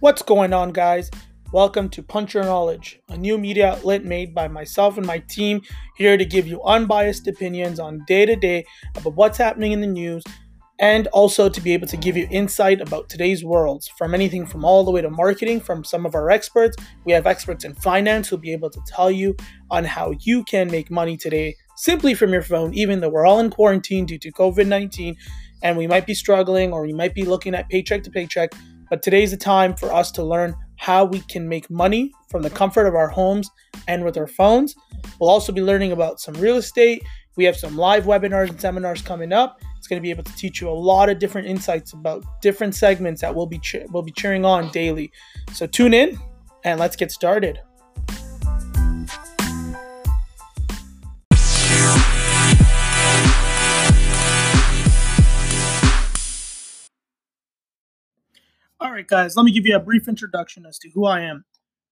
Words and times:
What's 0.00 0.22
going 0.22 0.54
on, 0.54 0.72
guys? 0.72 1.10
Welcome 1.52 1.90
to 1.90 2.02
Punch 2.02 2.32
Your 2.32 2.44
Knowledge, 2.44 2.98
a 3.10 3.18
new 3.18 3.36
media 3.36 3.72
outlet 3.72 4.02
made 4.02 4.34
by 4.34 4.48
myself 4.48 4.96
and 4.96 5.06
my 5.06 5.18
team 5.18 5.60
here 5.98 6.16
to 6.16 6.24
give 6.24 6.46
you 6.46 6.62
unbiased 6.62 7.28
opinions 7.28 7.78
on 7.78 8.02
day 8.06 8.24
to 8.24 8.34
day 8.34 8.64
about 8.96 9.14
what's 9.14 9.36
happening 9.36 9.72
in 9.72 9.82
the 9.82 9.86
news 9.86 10.24
and 10.78 11.06
also 11.08 11.50
to 11.50 11.60
be 11.60 11.74
able 11.74 11.86
to 11.86 11.98
give 11.98 12.16
you 12.16 12.26
insight 12.30 12.80
about 12.80 13.10
today's 13.10 13.44
worlds 13.44 13.88
from 13.98 14.14
anything 14.14 14.46
from 14.46 14.64
all 14.64 14.84
the 14.84 14.90
way 14.90 15.02
to 15.02 15.10
marketing 15.10 15.60
from 15.60 15.84
some 15.84 16.06
of 16.06 16.14
our 16.14 16.30
experts. 16.30 16.78
We 17.04 17.12
have 17.12 17.26
experts 17.26 17.66
in 17.66 17.74
finance 17.74 18.26
who'll 18.26 18.38
be 18.38 18.52
able 18.52 18.70
to 18.70 18.80
tell 18.86 19.10
you 19.10 19.36
on 19.70 19.84
how 19.84 20.14
you 20.20 20.44
can 20.44 20.70
make 20.70 20.90
money 20.90 21.18
today 21.18 21.56
simply 21.76 22.14
from 22.14 22.32
your 22.32 22.40
phone, 22.40 22.72
even 22.72 23.00
though 23.00 23.10
we're 23.10 23.26
all 23.26 23.40
in 23.40 23.50
quarantine 23.50 24.06
due 24.06 24.18
to 24.20 24.32
COVID 24.32 24.66
19 24.66 25.14
and 25.62 25.76
we 25.76 25.86
might 25.86 26.06
be 26.06 26.14
struggling 26.14 26.72
or 26.72 26.86
we 26.86 26.94
might 26.94 27.14
be 27.14 27.24
looking 27.24 27.54
at 27.54 27.68
paycheck 27.68 28.02
to 28.04 28.10
paycheck. 28.10 28.54
But 28.90 29.02
today's 29.02 29.30
the 29.30 29.36
time 29.36 29.74
for 29.76 29.92
us 29.92 30.10
to 30.12 30.24
learn 30.24 30.54
how 30.76 31.04
we 31.04 31.20
can 31.20 31.48
make 31.48 31.70
money 31.70 32.12
from 32.28 32.42
the 32.42 32.50
comfort 32.50 32.86
of 32.86 32.94
our 32.96 33.08
homes 33.08 33.48
and 33.86 34.04
with 34.04 34.18
our 34.18 34.26
phones. 34.26 34.74
We'll 35.20 35.30
also 35.30 35.52
be 35.52 35.62
learning 35.62 35.92
about 35.92 36.20
some 36.20 36.34
real 36.34 36.56
estate. 36.56 37.02
We 37.36 37.44
have 37.44 37.56
some 37.56 37.76
live 37.76 38.04
webinars 38.04 38.50
and 38.50 38.60
seminars 38.60 39.00
coming 39.00 39.32
up. 39.32 39.60
It's 39.78 39.86
going 39.86 39.98
to 39.98 40.02
be 40.02 40.10
able 40.10 40.24
to 40.24 40.34
teach 40.34 40.60
you 40.60 40.68
a 40.68 40.72
lot 40.72 41.08
of 41.08 41.20
different 41.20 41.46
insights 41.46 41.92
about 41.92 42.24
different 42.42 42.74
segments 42.74 43.20
that 43.20 43.34
we'll 43.34 43.46
be 43.46 43.60
che- 43.60 43.86
we'll 43.90 44.02
be 44.02 44.12
cheering 44.12 44.44
on 44.44 44.68
daily. 44.70 45.12
So 45.52 45.66
tune 45.66 45.94
in 45.94 46.18
and 46.64 46.80
let's 46.80 46.96
get 46.96 47.12
started. 47.12 47.60
All 58.82 58.90
right, 58.90 59.06
guys, 59.06 59.36
let 59.36 59.44
me 59.44 59.52
give 59.52 59.66
you 59.66 59.76
a 59.76 59.80
brief 59.80 60.08
introduction 60.08 60.64
as 60.64 60.78
to 60.78 60.88
who 60.94 61.04
I 61.04 61.20
am. 61.20 61.44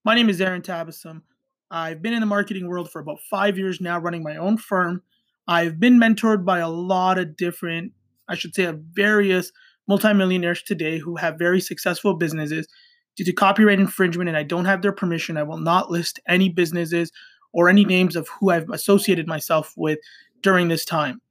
My 0.05 0.15
name 0.15 0.27
is 0.27 0.41
Aaron 0.41 0.63
Tabasum. 0.63 1.21
I've 1.69 2.01
been 2.01 2.13
in 2.13 2.19
the 2.19 2.25
marketing 2.25 2.67
world 2.67 2.89
for 2.89 2.99
about 2.99 3.19
five 3.29 3.59
years 3.59 3.79
now, 3.79 3.99
running 3.99 4.23
my 4.23 4.37
own 4.37 4.57
firm. 4.57 5.03
I've 5.47 5.79
been 5.79 5.99
mentored 5.99 6.45
by 6.45 6.57
a 6.57 6.67
lot 6.67 7.19
of 7.19 7.37
different, 7.37 7.91
I 8.27 8.33
should 8.33 8.55
say, 8.55 8.73
various 8.93 9.51
multimillionaires 9.87 10.63
today 10.63 10.97
who 10.97 11.15
have 11.17 11.37
very 11.37 11.61
successful 11.61 12.15
businesses. 12.15 12.67
Due 13.15 13.23
to 13.23 13.33
copyright 13.33 13.79
infringement 13.79 14.27
and 14.27 14.37
I 14.37 14.41
don't 14.41 14.65
have 14.65 14.81
their 14.81 14.91
permission, 14.91 15.37
I 15.37 15.43
will 15.43 15.59
not 15.59 15.91
list 15.91 16.19
any 16.27 16.49
businesses 16.49 17.11
or 17.53 17.69
any 17.69 17.85
names 17.85 18.15
of 18.15 18.27
who 18.29 18.49
I've 18.49 18.69
associated 18.71 19.27
myself 19.27 19.75
with 19.77 19.99
during 20.41 20.69
this 20.69 20.85
time. 20.85 21.21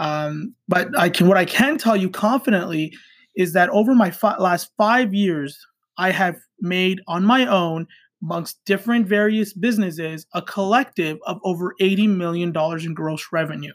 Um, 0.00 0.56
but 0.66 0.88
I 0.98 1.08
can, 1.08 1.28
what 1.28 1.36
I 1.36 1.44
can 1.44 1.78
tell 1.78 1.94
you 1.94 2.10
confidently 2.10 2.92
is 3.36 3.52
that 3.52 3.68
over 3.70 3.94
my 3.94 4.10
fi- 4.10 4.36
last 4.38 4.70
five 4.76 5.14
years, 5.14 5.58
I 5.98 6.10
have 6.10 6.36
made 6.60 7.00
on 7.06 7.24
my 7.24 7.46
own, 7.46 7.86
amongst 8.22 8.64
different 8.64 9.06
various 9.06 9.52
businesses, 9.52 10.26
a 10.32 10.42
collective 10.42 11.18
of 11.26 11.38
over 11.44 11.74
$80 11.80 12.08
million 12.08 12.54
in 12.80 12.94
gross 12.94 13.26
revenue. 13.32 13.72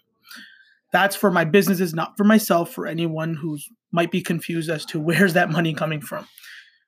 That's 0.91 1.15
for 1.15 1.29
my 1.29 1.45
businesses, 1.45 1.93
not 1.93 2.17
for 2.17 2.23
myself, 2.23 2.71
for 2.71 2.87
anyone 2.87 3.35
who 3.35 3.59
might 3.91 4.11
be 4.11 4.21
confused 4.21 4.69
as 4.69 4.85
to 4.85 4.99
where's 4.99 5.33
that 5.33 5.51
money 5.51 5.73
coming 5.73 6.01
from. 6.01 6.27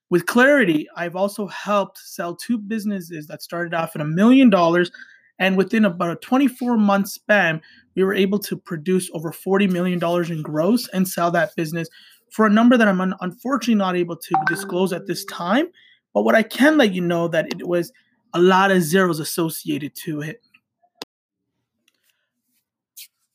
With 0.10 0.26
clarity, 0.26 0.88
I've 0.98 1.16
also 1.16 1.48
helped 1.48 1.98
sell 1.98 2.36
two 2.36 2.58
businesses 2.58 3.28
that 3.28 3.42
started 3.42 3.74
off 3.74 3.96
at 3.96 4.02
a 4.02 4.06
million 4.06 4.50
dollars. 4.50 4.92
And 5.40 5.56
within 5.56 5.86
about 5.86 6.12
a 6.12 6.16
24 6.18 6.78
month 6.78 7.08
span, 7.08 7.62
we 7.96 8.04
were 8.04 8.14
able 8.14 8.40
to 8.40 8.58
produce 8.58 9.10
over 9.14 9.32
$40 9.32 9.72
million 9.72 10.00
in 10.32 10.42
gross 10.42 10.88
and 10.90 11.08
sell 11.08 11.32
that 11.32 11.56
business 11.56 11.88
for 12.32 12.46
a 12.46 12.50
number 12.50 12.78
that 12.78 12.88
I'm 12.88 13.00
un- 13.00 13.16
unfortunately 13.22 13.76
not 13.76 13.96
able 13.96 14.16
to 14.16 14.36
disclose 14.48 14.92
at 14.92 15.06
this 15.06 15.24
time. 15.26 15.68
But 16.14 16.24
what 16.24 16.36
I 16.36 16.44
can 16.44 16.78
let 16.78 16.94
you 16.94 17.02
know 17.02 17.28
that 17.28 17.48
it 17.48 17.68
was 17.68 17.92
a 18.34 18.40
lot 18.40 18.72
of 18.72 18.82
zeros 18.82 19.20
associated 19.20 19.94
to 19.96 20.22
it. 20.22 20.42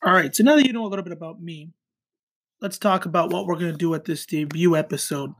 All 0.03 0.13
right, 0.13 0.35
so 0.35 0.45
now 0.45 0.57
that 0.57 0.67
you 0.67 0.73
know 0.73 0.87
a 0.87 0.89
little 0.89 1.03
bit 1.03 1.13
about 1.13 1.43
me, 1.43 1.71
let's 2.61 2.79
talk 2.79 3.07
about 3.07 3.33
what 3.33 3.47
we're 3.47 3.59
going 3.59 3.73
to 3.73 3.79
do 3.79 3.95
at 3.95 4.05
this 4.05 4.25
debut 4.25 4.77
episode. 4.77 5.33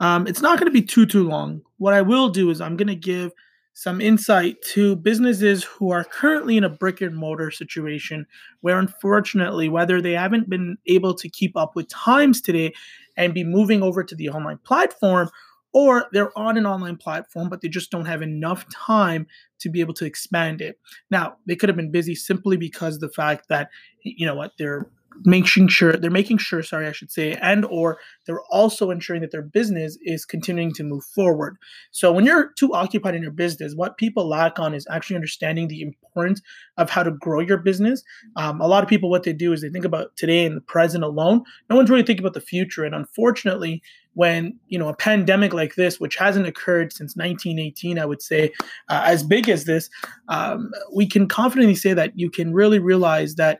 Um, 0.00 0.26
it's 0.26 0.40
not 0.40 0.58
going 0.58 0.66
to 0.66 0.72
be 0.72 0.82
too 0.82 1.06
too 1.06 1.28
long. 1.28 1.62
What 1.78 1.94
I 1.94 2.02
will 2.02 2.28
do 2.28 2.50
is 2.50 2.60
I'm 2.60 2.76
going 2.76 2.88
to 2.88 2.96
give 2.96 3.32
some 3.74 4.00
insight 4.00 4.62
to 4.62 4.94
businesses 4.96 5.64
who 5.64 5.90
are 5.90 6.04
currently 6.04 6.56
in 6.56 6.64
a 6.64 6.68
brick 6.68 7.00
and 7.00 7.16
mortar 7.16 7.50
situation 7.50 8.24
where, 8.60 8.78
unfortunately, 8.78 9.68
whether 9.68 10.00
they 10.00 10.12
haven't 10.12 10.48
been 10.48 10.78
able 10.86 11.12
to 11.14 11.28
keep 11.28 11.56
up 11.56 11.74
with 11.74 11.88
times 11.88 12.40
today 12.40 12.72
and 13.16 13.34
be 13.34 13.44
moving 13.44 13.82
over 13.82 14.04
to 14.04 14.14
the 14.14 14.28
online 14.28 14.58
platform, 14.58 15.28
or 15.72 16.06
they're 16.12 16.36
on 16.38 16.56
an 16.56 16.66
online 16.66 16.96
platform, 16.96 17.48
but 17.48 17.60
they 17.60 17.68
just 17.68 17.90
don't 17.90 18.06
have 18.06 18.22
enough 18.22 18.64
time 18.72 19.26
to 19.58 19.68
be 19.68 19.80
able 19.80 19.94
to 19.94 20.04
expand 20.04 20.60
it. 20.60 20.78
Now, 21.10 21.36
they 21.46 21.56
could 21.56 21.68
have 21.68 21.76
been 21.76 21.90
busy 21.90 22.14
simply 22.14 22.56
because 22.56 23.00
the 23.00 23.08
fact 23.08 23.48
that, 23.48 23.70
you 24.02 24.24
know 24.24 24.36
what, 24.36 24.52
they're 24.56 24.86
making 25.24 25.68
sure 25.68 25.92
they're 25.92 26.10
making 26.10 26.38
sure 26.38 26.62
sorry 26.62 26.86
i 26.86 26.92
should 26.92 27.10
say 27.10 27.32
and 27.34 27.64
or 27.66 27.98
they're 28.26 28.42
also 28.50 28.90
ensuring 28.90 29.22
that 29.22 29.30
their 29.30 29.42
business 29.42 29.98
is 30.02 30.24
continuing 30.24 30.72
to 30.74 30.82
move 30.82 31.04
forward. 31.04 31.56
So 31.90 32.12
when 32.12 32.24
you're 32.24 32.52
too 32.52 32.72
occupied 32.74 33.14
in 33.14 33.22
your 33.22 33.30
business 33.30 33.74
what 33.74 33.96
people 33.96 34.28
lack 34.28 34.58
on 34.58 34.74
is 34.74 34.86
actually 34.90 35.16
understanding 35.16 35.68
the 35.68 35.82
importance 35.82 36.40
of 36.76 36.90
how 36.90 37.02
to 37.02 37.10
grow 37.10 37.40
your 37.40 37.58
business. 37.58 38.02
Um, 38.36 38.60
a 38.60 38.66
lot 38.66 38.82
of 38.82 38.88
people 38.88 39.10
what 39.10 39.24
they 39.24 39.32
do 39.32 39.52
is 39.52 39.62
they 39.62 39.68
think 39.68 39.84
about 39.84 40.16
today 40.16 40.46
and 40.46 40.56
the 40.56 40.60
present 40.60 41.04
alone. 41.04 41.42
No 41.68 41.76
one's 41.76 41.90
really 41.90 42.02
thinking 42.02 42.24
about 42.24 42.34
the 42.34 42.40
future. 42.40 42.84
And 42.84 42.94
unfortunately 42.94 43.82
when 44.14 44.56
you 44.68 44.78
know 44.78 44.88
a 44.88 44.94
pandemic 44.94 45.52
like 45.52 45.74
this 45.74 45.98
which 45.98 46.14
hasn't 46.14 46.46
occurred 46.46 46.92
since 46.92 47.16
1918 47.16 47.98
i 47.98 48.06
would 48.06 48.22
say 48.22 48.52
uh, 48.88 49.02
as 49.04 49.24
big 49.24 49.48
as 49.48 49.64
this 49.64 49.90
um, 50.28 50.70
we 50.94 51.04
can 51.04 51.26
confidently 51.26 51.74
say 51.74 51.92
that 51.92 52.12
you 52.14 52.30
can 52.30 52.54
really 52.54 52.78
realize 52.78 53.34
that 53.34 53.58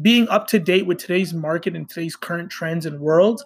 being 0.00 0.28
up 0.28 0.46
to 0.48 0.58
date 0.58 0.86
with 0.86 0.98
today's 0.98 1.34
market 1.34 1.74
and 1.74 1.88
today's 1.88 2.16
current 2.16 2.50
trends 2.50 2.86
and 2.86 3.00
world, 3.00 3.42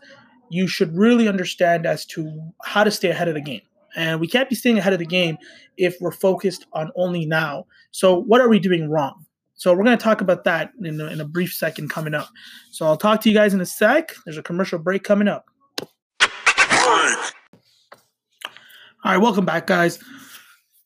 you 0.51 0.67
should 0.67 0.95
really 0.97 1.29
understand 1.29 1.87
as 1.87 2.05
to 2.07 2.53
how 2.65 2.85
to 2.85 2.91
stay 2.91 3.11
ahead 3.11 3.29
of 3.29 3.35
the 3.35 3.41
game. 3.41 3.63
And 3.97 4.21
we 4.21 4.29
can't 4.29 4.49
be 4.49 4.55
staying 4.55 4.79
ahead 4.79 4.93
of 4.93 4.99
the 4.99 5.07
game 5.07 5.37
if 5.77 5.97
we're 6.01 6.13
focused 6.13 6.67
on 6.73 6.91
only 6.97 7.27
now. 7.27 7.67
So, 7.91 8.19
what 8.19 8.41
are 8.41 8.49
we 8.49 8.59
doing 8.59 8.89
wrong? 8.89 9.27
So, 9.55 9.75
we're 9.75 9.85
going 9.85 9.99
to 9.99 10.03
talk 10.03 10.21
about 10.21 10.45
that 10.45 10.73
in 10.83 11.01
a, 11.01 11.07
in 11.07 11.21
a 11.21 11.27
brief 11.27 11.53
second 11.53 11.91
coming 11.91 12.15
up. 12.15 12.29
So, 12.71 12.87
I'll 12.87 12.97
talk 12.97 13.21
to 13.23 13.29
you 13.29 13.35
guys 13.35 13.53
in 13.53 13.61
a 13.61 13.67
sec. 13.67 14.15
There's 14.25 14.39
a 14.39 14.43
commercial 14.43 14.79
break 14.79 15.05
coming 15.05 15.29
up. 15.29 15.47
All 19.05 19.11
right, 19.11 19.19
welcome 19.19 19.45
back, 19.45 19.67
guys. 19.67 19.99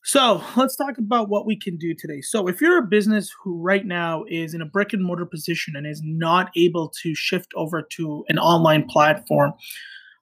So 0.07 0.41
let's 0.55 0.77
talk 0.77 0.99
about 0.99 1.29
what 1.29 1.47
we 1.47 1.57
can 1.57 1.77
do 1.77 1.93
today. 1.93 2.21
So, 2.21 2.47
if 2.47 2.61
you're 2.61 2.79
a 2.79 2.87
business 2.87 3.35
who 3.43 3.61
right 3.61 3.85
now 3.85 4.23
is 4.29 4.55
in 4.55 4.63
a 4.63 4.65
brick 4.65 4.93
and 4.93 5.03
mortar 5.03 5.27
position 5.27 5.75
and 5.75 5.85
is 5.85 6.01
not 6.05 6.53
able 6.55 6.91
to 7.03 7.13
shift 7.17 7.51
over 7.57 7.83
to 7.83 8.25
an 8.29 8.39
online 8.39 8.87
platform, 8.87 9.53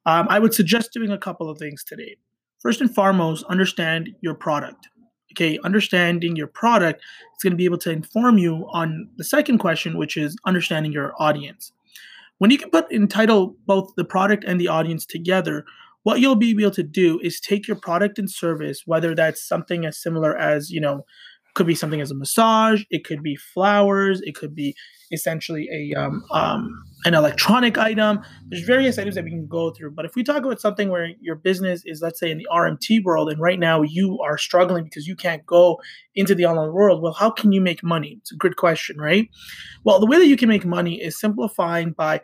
um, 0.07 0.27
I 0.31 0.39
would 0.39 0.55
suggest 0.55 0.95
doing 0.95 1.11
a 1.11 1.19
couple 1.19 1.51
of 1.51 1.59
things 1.59 1.85
today. 1.85 2.17
First 2.61 2.81
and 2.81 2.95
foremost, 2.95 3.45
understand 3.51 4.09
your 4.23 4.33
product. 4.33 4.89
Okay, 5.33 5.59
understanding 5.65 6.35
your 6.35 6.47
product 6.47 7.03
is 7.03 7.43
going 7.43 7.51
to 7.51 7.57
be 7.59 7.67
able 7.67 7.77
to 7.79 7.91
inform 7.91 8.39
you 8.39 8.67
on 8.71 9.07
the 9.19 9.25
second 9.25 9.59
question, 9.59 9.99
which 9.99 10.17
is 10.17 10.35
understanding 10.47 10.93
your 10.93 11.13
audience. 11.19 11.73
When 12.39 12.51
you 12.51 12.57
can 12.57 12.71
put 12.71 12.91
entitle 12.91 13.55
both 13.67 13.93
the 13.99 14.05
product 14.05 14.45
and 14.45 14.59
the 14.59 14.69
audience 14.69 15.05
together, 15.05 15.67
what 16.05 16.21
you'll 16.21 16.37
be 16.37 16.51
able 16.51 16.71
to 16.71 16.83
do 16.83 17.19
is 17.23 17.41
take 17.41 17.67
your 17.67 17.77
product 17.77 18.19
and 18.19 18.31
service, 18.31 18.83
whether 18.87 19.15
that's 19.15 19.47
something 19.47 19.85
as 19.85 20.01
similar 20.01 20.37
as, 20.37 20.71
you 20.71 20.81
know, 20.81 21.05
could 21.55 21.67
be 21.67 21.75
something 21.75 22.01
as 22.01 22.11
a 22.11 22.15
massage, 22.15 22.83
it 22.91 23.05
could 23.05 23.23
be 23.23 23.37
flowers, 23.37 24.21
it 24.25 24.35
could 24.35 24.55
be 24.55 24.75
essentially 25.13 25.69
a 25.73 25.99
um, 25.99 26.25
um, 26.33 26.69
an 27.05 27.15
electronic 27.15 27.79
item. 27.79 28.21
There's 28.49 28.65
various 28.65 28.99
items 28.99 29.15
that 29.15 29.25
we 29.25 29.31
can 29.31 29.47
go 29.47 29.71
through. 29.71 29.93
But 29.93 30.05
if 30.05 30.17
we 30.17 30.25
talk 30.25 30.45
about 30.45 30.61
something 30.61 30.91
where 30.91 31.11
your 31.21 31.37
business 31.37 31.83
is, 31.87 32.01
let's 32.03 32.19
say, 32.19 32.31
in 32.31 32.39
the 32.39 32.49
RMT 32.53 33.05
world, 33.05 33.31
and 33.31 33.41
right 33.41 33.59
now 33.59 33.83
you 33.83 34.19
are 34.21 34.37
struggling 34.37 34.85
because 34.85 35.07
you 35.07 35.15
can't 35.15 35.47
go 35.47 35.81
into 36.15 36.35
the 36.35 36.45
online 36.45 36.73
world, 36.73 37.01
well, 37.01 37.13
how 37.13 37.31
can 37.31 37.53
you 37.53 37.61
make 37.61 37.83
money? 37.83 38.19
It's 38.21 38.33
a 38.33 38.37
good 38.37 38.57
question, 38.57 38.99
right? 38.99 39.29
Well, 39.85 40.01
the 40.01 40.07
way 40.07 40.19
that 40.19 40.27
you 40.27 40.37
can 40.37 40.49
make 40.49 40.67
money 40.67 41.01
is 41.01 41.19
simplifying 41.19 41.93
by 41.93 42.21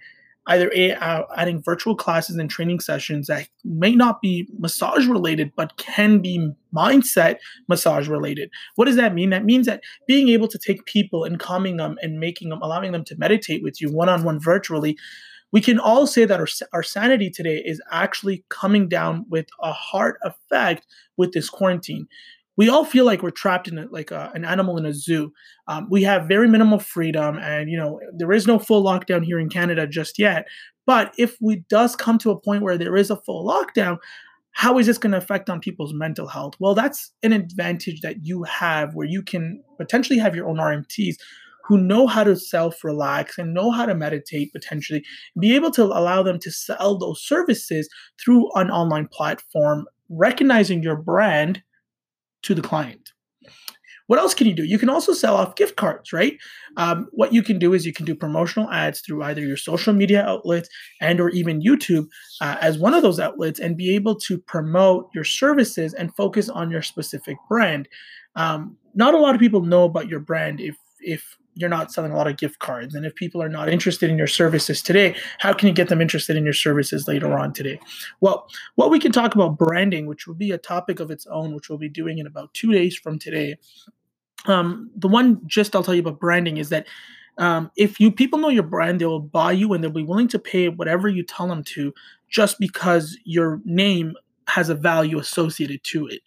either 0.46 0.70
a, 0.74 0.92
uh, 0.92 1.24
adding 1.36 1.62
virtual 1.62 1.94
classes 1.94 2.36
and 2.36 2.50
training 2.50 2.80
sessions 2.80 3.26
that 3.26 3.48
may 3.64 3.94
not 3.94 4.20
be 4.20 4.48
massage 4.58 5.06
related 5.06 5.52
but 5.56 5.76
can 5.76 6.20
be 6.20 6.52
mindset 6.74 7.36
massage 7.68 8.08
related. 8.08 8.50
What 8.76 8.86
does 8.86 8.96
that 8.96 9.14
mean? 9.14 9.30
That 9.30 9.44
means 9.44 9.66
that 9.66 9.82
being 10.06 10.28
able 10.28 10.48
to 10.48 10.58
take 10.58 10.86
people 10.86 11.24
and 11.24 11.38
calming 11.38 11.76
them 11.76 11.98
and 12.02 12.18
making 12.18 12.48
them 12.48 12.60
allowing 12.62 12.92
them 12.92 13.04
to 13.04 13.16
meditate 13.16 13.62
with 13.62 13.80
you 13.80 13.92
one-on-one 13.92 14.40
virtually 14.40 14.96
we 15.52 15.60
can 15.60 15.78
all 15.78 16.06
say 16.06 16.24
that 16.24 16.38
our, 16.40 16.46
our 16.72 16.82
sanity 16.82 17.30
today 17.30 17.56
is 17.64 17.82
actually 17.90 18.44
coming 18.48 18.88
down 18.88 19.26
with 19.28 19.46
a 19.60 19.72
hard 19.72 20.16
effect 20.22 20.86
with 21.16 21.32
this 21.32 21.50
quarantine 21.50 22.06
we 22.60 22.68
all 22.68 22.84
feel 22.84 23.06
like 23.06 23.22
we're 23.22 23.30
trapped 23.30 23.68
in 23.68 23.78
a, 23.78 23.86
like 23.90 24.10
a, 24.10 24.30
an 24.34 24.44
animal 24.44 24.76
in 24.76 24.84
a 24.84 24.92
zoo. 24.92 25.32
Um, 25.66 25.88
we 25.90 26.02
have 26.02 26.28
very 26.28 26.46
minimal 26.46 26.78
freedom, 26.78 27.38
and 27.38 27.70
you 27.70 27.78
know 27.78 27.98
there 28.14 28.32
is 28.32 28.46
no 28.46 28.58
full 28.58 28.84
lockdown 28.84 29.24
here 29.24 29.38
in 29.38 29.48
Canada 29.48 29.86
just 29.86 30.18
yet. 30.18 30.44
But 30.84 31.14
if 31.16 31.38
we 31.40 31.64
does 31.70 31.96
come 31.96 32.18
to 32.18 32.30
a 32.30 32.38
point 32.38 32.62
where 32.62 32.76
there 32.76 32.96
is 32.96 33.08
a 33.08 33.16
full 33.16 33.48
lockdown, 33.48 33.96
how 34.52 34.76
is 34.76 34.86
this 34.86 34.98
going 34.98 35.12
to 35.12 35.16
affect 35.16 35.48
on 35.48 35.60
people's 35.60 35.94
mental 35.94 36.26
health? 36.26 36.52
Well, 36.60 36.74
that's 36.74 37.10
an 37.22 37.32
advantage 37.32 38.02
that 38.02 38.26
you 38.26 38.42
have 38.42 38.94
where 38.94 39.06
you 39.06 39.22
can 39.22 39.62
potentially 39.78 40.18
have 40.18 40.36
your 40.36 40.46
own 40.46 40.58
RMTs 40.58 41.14
who 41.64 41.78
know 41.78 42.06
how 42.06 42.24
to 42.24 42.36
self 42.36 42.84
relax 42.84 43.38
and 43.38 43.54
know 43.54 43.70
how 43.70 43.86
to 43.86 43.94
meditate 43.94 44.52
potentially, 44.52 45.02
be 45.40 45.54
able 45.54 45.70
to 45.70 45.84
allow 45.84 46.22
them 46.22 46.38
to 46.40 46.50
sell 46.50 46.98
those 46.98 47.26
services 47.26 47.88
through 48.22 48.50
an 48.54 48.70
online 48.70 49.08
platform, 49.10 49.86
recognizing 50.10 50.82
your 50.82 50.96
brand 50.96 51.62
to 52.42 52.54
the 52.54 52.62
client. 52.62 53.12
What 54.10 54.18
else 54.18 54.34
can 54.34 54.48
you 54.48 54.54
do? 54.54 54.64
You 54.64 54.76
can 54.76 54.88
also 54.88 55.12
sell 55.12 55.36
off 55.36 55.54
gift 55.54 55.76
cards, 55.76 56.12
right? 56.12 56.36
Um, 56.76 57.06
what 57.12 57.32
you 57.32 57.44
can 57.44 57.60
do 57.60 57.72
is 57.74 57.86
you 57.86 57.92
can 57.92 58.04
do 58.04 58.16
promotional 58.16 58.68
ads 58.72 59.02
through 59.02 59.22
either 59.22 59.40
your 59.40 59.56
social 59.56 59.92
media 59.92 60.26
outlets 60.26 60.68
and 61.00 61.20
or 61.20 61.28
even 61.28 61.62
YouTube 61.62 62.08
uh, 62.40 62.56
as 62.60 62.76
one 62.76 62.92
of 62.92 63.02
those 63.02 63.20
outlets, 63.20 63.60
and 63.60 63.76
be 63.76 63.94
able 63.94 64.16
to 64.16 64.36
promote 64.36 65.08
your 65.14 65.22
services 65.22 65.94
and 65.94 66.12
focus 66.16 66.48
on 66.48 66.72
your 66.72 66.82
specific 66.82 67.36
brand. 67.48 67.88
Um, 68.34 68.76
not 68.94 69.14
a 69.14 69.18
lot 69.18 69.36
of 69.36 69.40
people 69.40 69.62
know 69.62 69.84
about 69.84 70.08
your 70.08 70.18
brand 70.18 70.60
if 70.60 70.76
if 70.98 71.36
you're 71.54 71.68
not 71.68 71.92
selling 71.92 72.12
a 72.12 72.16
lot 72.16 72.26
of 72.26 72.36
gift 72.36 72.58
cards. 72.58 72.94
And 72.94 73.04
if 73.04 73.14
people 73.14 73.42
are 73.42 73.48
not 73.48 73.68
interested 73.68 74.10
in 74.10 74.18
your 74.18 74.26
services 74.26 74.82
today 74.82 75.16
how 75.38 75.52
can 75.52 75.68
you 75.68 75.74
get 75.74 75.88
them 75.88 76.00
interested 76.00 76.36
in 76.36 76.44
your 76.44 76.52
services 76.52 77.08
later 77.08 77.38
on 77.38 77.52
today? 77.52 77.80
Well 78.20 78.48
what 78.76 78.90
we 78.90 78.98
can 78.98 79.12
talk 79.12 79.34
about 79.34 79.58
branding 79.58 80.06
which 80.06 80.26
will 80.26 80.34
be 80.34 80.52
a 80.52 80.58
topic 80.58 81.00
of 81.00 81.10
its 81.10 81.26
own 81.26 81.54
which 81.54 81.68
we'll 81.68 81.78
be 81.78 81.88
doing 81.88 82.18
in 82.18 82.26
about 82.26 82.52
two 82.54 82.72
days 82.72 82.96
from 82.96 83.18
today. 83.18 83.56
Um, 84.46 84.90
the 84.96 85.08
one 85.08 85.40
just 85.46 85.76
I'll 85.76 85.82
tell 85.82 85.94
you 85.94 86.00
about 86.00 86.20
branding 86.20 86.56
is 86.56 86.70
that 86.70 86.86
um, 87.38 87.70
if 87.74 87.98
you 87.98 88.12
people 88.12 88.38
know 88.38 88.50
your 88.50 88.62
brand, 88.62 89.00
they 89.00 89.06
will 89.06 89.18
buy 89.18 89.52
you 89.52 89.72
and 89.72 89.82
they'll 89.82 89.90
be 89.90 90.02
willing 90.02 90.28
to 90.28 90.38
pay 90.38 90.68
whatever 90.68 91.08
you 91.08 91.22
tell 91.22 91.48
them 91.48 91.64
to, 91.64 91.94
just 92.28 92.58
because 92.58 93.16
your 93.24 93.60
name 93.64 94.14
has 94.46 94.68
a 94.68 94.74
value 94.74 95.18
associated 95.18 95.82
to 95.84 96.06
it. 96.06 96.20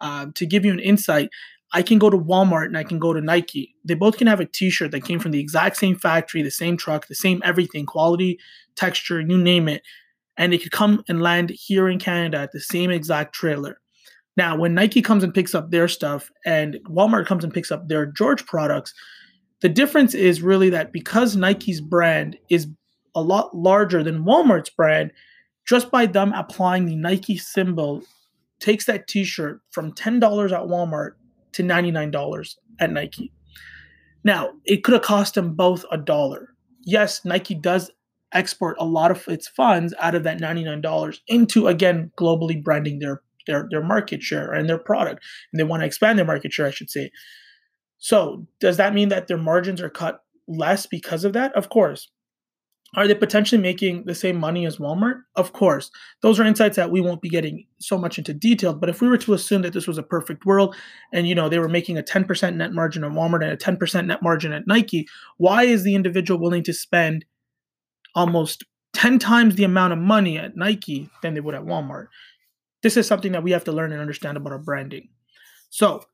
Um, 0.00 0.32
to 0.34 0.46
give 0.46 0.64
you 0.64 0.72
an 0.72 0.80
insight, 0.80 1.30
I 1.72 1.82
can 1.82 1.98
go 1.98 2.10
to 2.10 2.18
Walmart 2.18 2.66
and 2.66 2.76
I 2.76 2.84
can 2.84 2.98
go 2.98 3.12
to 3.12 3.20
Nike. 3.20 3.74
They 3.84 3.94
both 3.94 4.18
can 4.18 4.26
have 4.26 4.40
a 4.40 4.46
T-shirt 4.46 4.90
that 4.90 5.04
came 5.04 5.18
from 5.18 5.32
the 5.32 5.40
exact 5.40 5.76
same 5.76 5.96
factory, 5.96 6.42
the 6.42 6.50
same 6.50 6.76
truck, 6.76 7.06
the 7.06 7.14
same 7.14 7.40
everything, 7.44 7.86
quality, 7.86 8.38
texture, 8.76 9.20
you 9.20 9.38
name 9.38 9.68
it, 9.68 9.82
and 10.36 10.52
it 10.52 10.62
could 10.62 10.72
come 10.72 11.02
and 11.08 11.22
land 11.22 11.50
here 11.50 11.88
in 11.88 11.98
Canada 11.98 12.38
at 12.38 12.52
the 12.52 12.60
same 12.60 12.90
exact 12.90 13.34
trailer. 13.34 13.78
Now, 14.36 14.56
when 14.56 14.74
Nike 14.74 15.02
comes 15.02 15.24
and 15.24 15.34
picks 15.34 15.54
up 15.54 15.70
their 15.70 15.88
stuff 15.88 16.30
and 16.44 16.78
Walmart 16.88 17.26
comes 17.26 17.44
and 17.44 17.52
picks 17.52 17.70
up 17.70 17.88
their 17.88 18.06
George 18.06 18.46
products, 18.46 18.94
the 19.60 19.68
difference 19.68 20.14
is 20.14 20.42
really 20.42 20.70
that 20.70 20.92
because 20.92 21.36
Nike's 21.36 21.80
brand 21.80 22.36
is 22.48 22.66
a 23.14 23.22
lot 23.22 23.54
larger 23.54 24.02
than 24.02 24.24
Walmart's 24.24 24.70
brand, 24.70 25.12
just 25.66 25.90
by 25.90 26.06
them 26.06 26.32
applying 26.32 26.86
the 26.86 26.96
Nike 26.96 27.36
symbol 27.36 28.02
takes 28.58 28.86
that 28.86 29.06
t-shirt 29.06 29.60
from 29.70 29.92
$10 29.92 30.22
at 30.52 30.68
Walmart 30.68 31.12
to 31.52 31.62
$99 31.62 32.54
at 32.80 32.92
Nike. 32.92 33.32
Now, 34.24 34.50
it 34.64 34.84
could 34.84 34.94
have 34.94 35.02
cost 35.02 35.34
them 35.34 35.54
both 35.54 35.84
a 35.90 35.98
dollar. 35.98 36.48
Yes, 36.84 37.24
Nike 37.24 37.54
does 37.54 37.90
export 38.32 38.76
a 38.78 38.84
lot 38.84 39.10
of 39.10 39.26
its 39.28 39.48
funds 39.48 39.94
out 40.00 40.14
of 40.14 40.24
that 40.24 40.38
$99 40.38 41.18
into 41.28 41.68
again 41.68 42.10
globally 42.18 42.62
branding 42.62 42.98
their 42.98 43.22
their 43.46 43.66
their 43.70 43.82
market 43.82 44.22
share 44.22 44.52
and 44.52 44.68
their 44.68 44.78
product, 44.78 45.24
and 45.52 45.58
they 45.58 45.64
want 45.64 45.82
to 45.82 45.86
expand 45.86 46.18
their 46.18 46.24
market 46.24 46.52
share, 46.52 46.66
I 46.66 46.70
should 46.70 46.90
say. 46.90 47.10
So, 47.98 48.46
does 48.60 48.76
that 48.76 48.94
mean 48.94 49.08
that 49.10 49.28
their 49.28 49.38
margins 49.38 49.80
are 49.80 49.90
cut 49.90 50.20
less 50.48 50.86
because 50.86 51.24
of 51.24 51.32
that? 51.34 51.52
Of 51.54 51.68
course. 51.68 52.10
Are 52.94 53.08
they 53.08 53.14
potentially 53.14 53.60
making 53.60 54.04
the 54.04 54.14
same 54.14 54.36
money 54.36 54.66
as 54.66 54.76
Walmart? 54.76 55.22
Of 55.34 55.54
course. 55.54 55.90
Those 56.20 56.38
are 56.38 56.44
insights 56.44 56.76
that 56.76 56.90
we 56.90 57.00
won't 57.00 57.22
be 57.22 57.30
getting 57.30 57.66
so 57.78 57.96
much 57.96 58.18
into 58.18 58.34
detail. 58.34 58.74
But 58.74 58.90
if 58.90 59.00
we 59.00 59.08
were 59.08 59.16
to 59.18 59.32
assume 59.32 59.62
that 59.62 59.72
this 59.72 59.86
was 59.86 59.96
a 59.96 60.02
perfect 60.02 60.44
world 60.44 60.76
and 61.12 61.26
you 61.26 61.34
know 61.34 61.48
they 61.48 61.58
were 61.58 61.68
making 61.68 61.96
a 61.96 62.02
10% 62.02 62.56
net 62.56 62.72
margin 62.72 63.02
at 63.02 63.12
Walmart 63.12 63.42
and 63.42 63.52
a 63.52 63.56
10% 63.56 64.06
net 64.06 64.22
margin 64.22 64.52
at 64.52 64.66
Nike, 64.66 65.08
why 65.38 65.62
is 65.64 65.84
the 65.84 65.94
individual 65.94 66.38
willing 66.38 66.62
to 66.64 66.74
spend 66.74 67.24
almost 68.14 68.64
10 68.92 69.18
times 69.18 69.54
the 69.54 69.64
amount 69.64 69.94
of 69.94 69.98
money 69.98 70.36
at 70.36 70.56
Nike 70.56 71.08
than 71.22 71.32
they 71.32 71.40
would 71.40 71.54
at 71.54 71.62
Walmart? 71.62 72.08
this 72.82 72.96
is 72.96 73.06
something 73.06 73.32
that 73.32 73.42
we 73.42 73.52
have 73.52 73.64
to 73.64 73.72
learn 73.72 73.92
and 73.92 74.00
understand 74.00 74.36
about 74.36 74.52
our 74.52 74.58
branding. 74.58 75.08
So, 75.70 76.04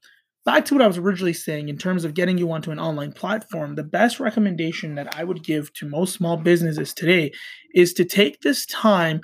back 0.44 0.64
to 0.64 0.74
what 0.74 0.82
I 0.82 0.86
was 0.86 0.98
originally 0.98 1.32
saying 1.32 1.68
in 1.68 1.76
terms 1.76 2.04
of 2.04 2.14
getting 2.14 2.38
you 2.38 2.50
onto 2.50 2.70
an 2.70 2.78
online 2.78 3.12
platform, 3.12 3.74
the 3.74 3.82
best 3.82 4.18
recommendation 4.18 4.94
that 4.94 5.14
I 5.16 5.24
would 5.24 5.44
give 5.44 5.72
to 5.74 5.88
most 5.88 6.14
small 6.14 6.36
businesses 6.36 6.94
today 6.94 7.32
is 7.74 7.92
to 7.94 8.04
take 8.04 8.40
this 8.40 8.64
time, 8.66 9.20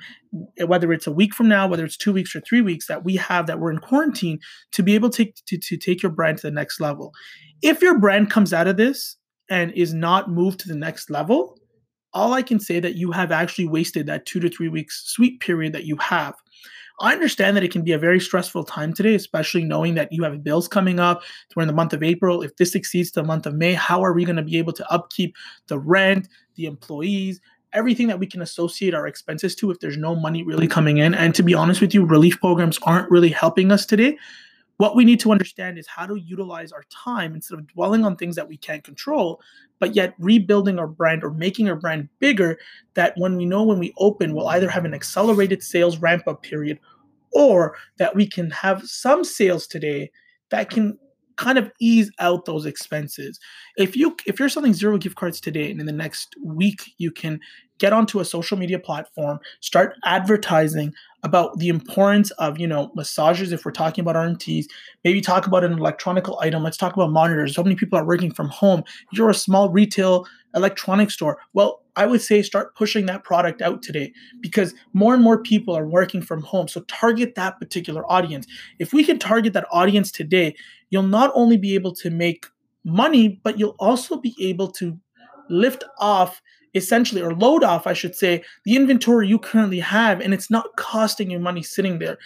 eh, 0.59 0.63
whether 0.65 0.93
it's 0.93 1.07
a 1.07 1.11
week 1.11 1.33
from 1.33 1.47
now, 1.47 1.67
whether 1.67 1.85
it's 1.85 1.97
two 1.97 2.13
weeks 2.13 2.35
or 2.35 2.41
three 2.41 2.61
weeks 2.61 2.87
that 2.87 3.03
we 3.03 3.15
have 3.15 3.47
that 3.47 3.59
we're 3.59 3.71
in 3.71 3.79
quarantine, 3.79 4.39
to 4.71 4.83
be 4.83 4.95
able 4.95 5.09
to, 5.09 5.25
to, 5.47 5.57
to 5.57 5.77
take 5.77 6.03
your 6.03 6.11
brand 6.11 6.37
to 6.37 6.47
the 6.47 6.51
next 6.51 6.79
level. 6.79 7.11
If 7.61 7.81
your 7.81 7.97
brand 7.97 8.29
comes 8.29 8.53
out 8.53 8.67
of 8.67 8.77
this 8.77 9.17
and 9.49 9.71
is 9.73 9.93
not 9.93 10.29
moved 10.29 10.59
to 10.61 10.67
the 10.67 10.75
next 10.75 11.09
level, 11.09 11.57
all 12.13 12.33
I 12.33 12.41
can 12.41 12.59
say 12.59 12.79
that 12.79 12.95
you 12.95 13.11
have 13.11 13.31
actually 13.31 13.67
wasted 13.67 14.07
that 14.07 14.25
two 14.25 14.39
to 14.39 14.49
three 14.49 14.69
weeks 14.69 15.03
sweet 15.05 15.41
period 15.41 15.73
that 15.73 15.85
you 15.85 15.97
have. 15.97 16.33
I 16.99 17.11
understand 17.11 17.57
that 17.57 17.63
it 17.63 17.71
can 17.71 17.83
be 17.83 17.91
a 17.91 17.99
very 17.99 18.19
stressful 18.19 18.63
time 18.63 18.93
today, 18.93 19.15
especially 19.15 19.63
knowing 19.63 19.95
that 19.95 20.11
you 20.11 20.23
have 20.23 20.43
bills 20.43 20.67
coming 20.67 20.99
up. 20.99 21.23
We're 21.55 21.63
in 21.63 21.67
the 21.67 21.73
month 21.73 21.93
of 21.93 22.03
April. 22.03 22.41
If 22.41 22.55
this 22.55 22.75
exceeds 22.75 23.11
the 23.11 23.23
month 23.23 23.45
of 23.45 23.55
May, 23.55 23.73
how 23.73 24.03
are 24.03 24.13
we 24.13 24.23
going 24.23 24.37
to 24.37 24.43
be 24.43 24.57
able 24.57 24.73
to 24.73 24.91
upkeep 24.91 25.35
the 25.67 25.77
rent, 25.77 26.29
the 26.55 26.65
employees, 26.65 27.41
everything 27.73 28.07
that 28.07 28.19
we 28.19 28.27
can 28.27 28.41
associate 28.41 28.93
our 28.93 29.07
expenses 29.07 29.55
to 29.55 29.71
if 29.71 29.79
there's 29.79 29.97
no 29.97 30.15
money 30.15 30.43
really 30.43 30.67
coming 30.67 30.97
in? 30.97 31.13
And 31.13 31.35
to 31.35 31.43
be 31.43 31.53
honest 31.53 31.81
with 31.81 31.93
you, 31.93 32.05
relief 32.05 32.39
programs 32.39 32.79
aren't 32.83 33.11
really 33.11 33.29
helping 33.29 33.71
us 33.71 33.85
today. 33.85 34.17
What 34.77 34.95
we 34.95 35.05
need 35.05 35.19
to 35.21 35.31
understand 35.31 35.77
is 35.77 35.87
how 35.87 36.05
to 36.05 36.15
utilize 36.15 36.71
our 36.71 36.83
time 36.91 37.33
instead 37.33 37.59
of 37.59 37.67
dwelling 37.67 38.03
on 38.03 38.15
things 38.15 38.35
that 38.35 38.47
we 38.47 38.57
can't 38.57 38.83
control, 38.83 39.41
but 39.79 39.95
yet 39.95 40.13
rebuilding 40.19 40.79
our 40.79 40.87
brand 40.87 41.23
or 41.23 41.31
making 41.31 41.69
our 41.69 41.75
brand 41.75 42.09
bigger. 42.19 42.57
That 42.95 43.13
when 43.17 43.37
we 43.37 43.45
know 43.45 43.63
when 43.63 43.79
we 43.79 43.93
open, 43.97 44.33
we'll 44.33 44.49
either 44.49 44.69
have 44.69 44.85
an 44.85 44.93
accelerated 44.93 45.63
sales 45.63 45.97
ramp 45.97 46.27
up 46.27 46.43
period 46.43 46.79
or 47.31 47.75
that 47.97 48.15
we 48.15 48.27
can 48.27 48.49
have 48.49 48.83
some 48.83 49.23
sales 49.23 49.67
today 49.67 50.11
that 50.49 50.69
can 50.69 50.97
kind 51.35 51.57
of 51.57 51.71
ease 51.79 52.09
out 52.19 52.45
those 52.45 52.65
expenses. 52.65 53.39
If 53.77 53.95
you 53.95 54.15
if 54.25 54.39
you're 54.39 54.49
selling 54.49 54.73
zero 54.73 54.97
gift 54.97 55.15
cards 55.15 55.39
today 55.39 55.69
and 55.69 55.79
in 55.79 55.85
the 55.85 55.91
next 55.91 56.35
week 56.43 56.93
you 56.97 57.11
can 57.11 57.39
get 57.77 57.93
onto 57.93 58.19
a 58.19 58.25
social 58.25 58.57
media 58.57 58.79
platform, 58.79 59.39
start 59.59 59.95
advertising 60.03 60.93
about 61.23 61.57
the 61.57 61.69
importance 61.69 62.31
of, 62.31 62.59
you 62.59 62.67
know, 62.67 62.91
massages 62.95 63.51
if 63.51 63.65
we're 63.65 63.71
talking 63.71 64.01
about 64.01 64.15
RMTs, 64.15 64.65
maybe 65.03 65.21
talk 65.21 65.47
about 65.47 65.63
an 65.63 65.73
electronical 65.73 66.39
item, 66.41 66.63
let's 66.63 66.77
talk 66.77 66.93
about 66.93 67.11
monitors. 67.11 67.55
So 67.55 67.63
many 67.63 67.75
people 67.75 67.97
are 67.97 68.05
working 68.05 68.31
from 68.31 68.49
home. 68.49 68.83
You're 69.11 69.29
a 69.29 69.35
small 69.35 69.69
retail 69.69 70.25
electronic 70.55 71.11
store. 71.11 71.39
Well, 71.53 71.81
I 71.97 72.05
would 72.05 72.21
say 72.21 72.41
start 72.41 72.75
pushing 72.75 73.05
that 73.05 73.23
product 73.23 73.61
out 73.61 73.81
today 73.81 74.13
because 74.41 74.73
more 74.93 75.13
and 75.13 75.23
more 75.23 75.41
people 75.41 75.75
are 75.75 75.87
working 75.87 76.21
from 76.21 76.41
home. 76.41 76.67
So 76.67 76.81
target 76.81 77.35
that 77.35 77.59
particular 77.59 78.09
audience. 78.11 78.45
If 78.79 78.93
we 78.93 79.03
can 79.03 79.17
target 79.17 79.53
that 79.53 79.67
audience 79.71 80.11
today, 80.11 80.55
you'll 80.89 81.03
not 81.03 81.31
only 81.33 81.57
be 81.57 81.73
able 81.75 81.93
to 81.95 82.09
make 82.09 82.45
money, 82.83 83.39
but 83.43 83.57
you'll 83.57 83.75
also 83.79 84.17
be 84.17 84.35
able 84.39 84.71
to 84.73 84.99
lift 85.49 85.83
off 85.99 86.41
essentially 86.75 87.21
or 87.21 87.33
load 87.33 87.63
off, 87.63 87.87
I 87.87 87.93
should 87.93 88.15
say, 88.15 88.43
the 88.65 88.75
inventory 88.75 89.27
you 89.27 89.39
currently 89.39 89.79
have 89.79 90.21
and 90.21 90.33
it's 90.33 90.51
not 90.51 90.75
costing 90.77 91.31
you 91.31 91.39
money 91.39 91.63
sitting 91.63 91.99
there. 91.99 92.17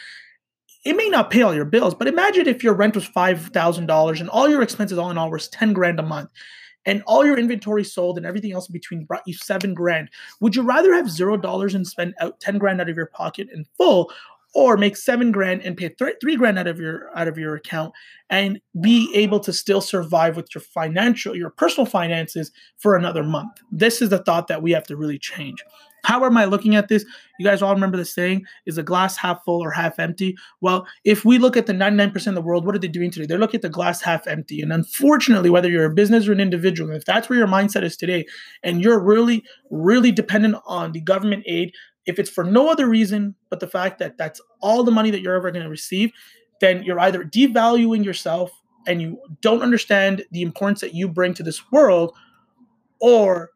It 0.84 0.96
may 0.96 1.10
not 1.10 1.30
pay 1.30 1.42
all 1.42 1.54
your 1.54 1.66
bills, 1.66 1.94
but 1.94 2.08
imagine 2.08 2.48
if 2.48 2.64
your 2.64 2.74
rent 2.74 2.96
was 2.96 3.08
$5,000 3.08 4.20
and 4.20 4.30
all 4.30 4.50
your 4.50 4.62
expenses 4.62 4.98
all 4.98 5.12
in 5.12 5.18
all 5.18 5.30
was 5.30 5.48
10 5.50 5.74
grand 5.74 6.00
a 6.00 6.04
month 6.04 6.30
and 6.86 7.04
all 7.06 7.26
your 7.26 7.38
inventory 7.38 7.84
sold 7.84 8.18
and 8.18 8.26
everything 8.26 8.54
else 8.54 8.68
in 8.68 8.74
between 8.74 9.06
brought 9.06 9.28
you 9.28 9.34
seven 9.34 9.74
grand. 9.74 10.10
Would 10.40 10.56
you 10.56 10.64
rather 10.64 10.94
have 10.94 11.10
zero 11.10 11.38
dollars 11.38 11.76
and 11.76 11.86
spend 11.86 12.16
out 12.20 12.40
10 12.40 12.58
grand 12.58 12.82
out 12.82 12.90
of 12.90 12.96
your 12.96 13.08
pocket 13.08 13.50
in 13.54 13.66
full 13.78 14.12
or 14.56 14.78
make 14.78 14.98
seven 14.98 15.32
grand 15.32 15.62
and 15.62 15.78
pay 15.78 15.90
th- 15.90 16.16
three 16.20 16.36
grand 16.36 16.58
out 16.58 16.68
of 16.68 16.80
your 16.80 17.10
out 17.18 17.28
of 17.28 17.38
your 17.38 17.56
account 17.56 17.94
and 18.30 18.60
be 18.82 19.12
able 19.16 19.40
to 19.40 19.54
still 19.54 19.82
survive 19.82 20.36
with 20.36 20.54
your 20.54 20.62
financial 20.62 21.36
your 21.36 21.50
personal 21.50 21.86
finances 21.86 22.52
for 22.78 22.96
another 22.96 23.24
month. 23.24 23.62
This 23.72 24.02
is 24.02 24.10
the 24.10 24.20
thought 24.20 24.48
that 24.48 24.62
we 24.62 24.72
have 24.72 24.86
to 24.88 24.98
really 24.98 25.20
change. 25.20 25.64
How 26.04 26.24
am 26.26 26.38
i 26.38 26.46
looking 26.46 26.76
at 26.76 26.88
this? 26.88 27.06
You 27.40 27.46
guys 27.46 27.62
all 27.62 27.74
remember 27.74 27.98
the 27.98 28.06
saying 28.06 28.46
is 28.66 28.78
a 28.78 28.84
glass 28.84 29.18
half 29.18 29.44
full 29.44 29.62
or 29.62 29.72
half 29.72 30.00
empty? 30.00 30.36
Well 30.62 30.88
if 31.04 31.26
we 31.26 31.38
look 31.38 31.58
at 31.58 31.66
the 31.66 31.74
99% 31.74 32.28
of 32.28 32.36
the 32.36 32.42
world 32.42 32.66
what 32.66 32.76
are 32.76 32.80
they 32.80 32.88
doing 32.88 33.12
today? 33.12 33.26
They're 33.26 33.38
looking 33.38 33.60
at 33.60 33.62
the 33.64 33.70
glass 33.70 34.02
half 34.02 34.26
empty. 34.28 34.62
And 34.62 34.72
unfortunately 34.72 35.50
whether 35.50 35.70
you're 35.70 35.86
a 35.86 35.94
business 35.94 36.28
or 36.28 36.32
an 36.32 36.40
individual 36.40 36.92
if 36.92 37.06
that's 37.06 37.30
where 37.30 37.40
your 37.40 37.48
mindset 37.48 37.84
is 37.84 37.98
today 37.98 38.26
and 38.64 38.82
you're 38.82 39.00
really 39.00 39.44
really 39.70 40.12
dependent 40.12 40.56
on 40.66 40.92
the 40.94 41.02
government 41.02 41.44
aid 41.46 41.74
if 42.06 42.20
it's 42.20 42.30
for 42.30 42.44
no 42.44 42.70
other 42.70 42.88
reason 42.88 43.36
but 43.50 43.60
the 43.60 43.68
fact 43.68 44.00
that 44.00 44.18
that's 44.18 44.42
all 44.62 44.84
the 44.84 44.92
money 44.92 45.12
that 45.12 45.22
you're 45.22 45.36
ever 45.36 45.52
going 45.52 45.64
to 45.64 45.70
receive, 45.70 46.12
then 46.62 46.84
you're 46.84 47.00
either 47.00 47.24
devaluing 47.24 48.04
yourself 48.04 48.52
and 48.88 49.02
you 49.02 49.20
don't 49.42 49.62
understand 49.62 50.24
the 50.32 50.42
importance 50.42 50.82
that 50.82 50.94
you 50.94 51.08
bring 51.08 51.34
to 51.34 51.44
this 51.44 51.72
world, 51.72 52.16
or, 53.00 53.52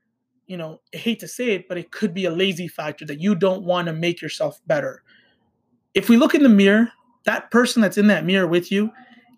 you 0.47 0.57
know, 0.57 0.79
I 0.93 0.97
hate 0.97 1.19
to 1.21 1.27
say 1.27 1.51
it, 1.51 1.67
but 1.67 1.77
it 1.77 1.91
could 1.91 2.13
be 2.13 2.25
a 2.25 2.31
lazy 2.31 2.67
factor 2.67 3.05
that 3.05 3.19
you 3.19 3.35
don't 3.35 3.63
want 3.63 3.87
to 3.87 3.93
make 3.93 4.21
yourself 4.21 4.59
better. 4.67 5.03
if 5.93 6.09
we 6.09 6.17
look 6.17 6.33
in 6.33 6.43
the 6.43 6.49
mirror, 6.49 6.91
that 7.25 7.51
person 7.51 7.81
that's 7.81 7.97
in 7.97 8.07
that 8.07 8.25
mirror 8.25 8.47
with 8.47 8.71
you 8.71 8.91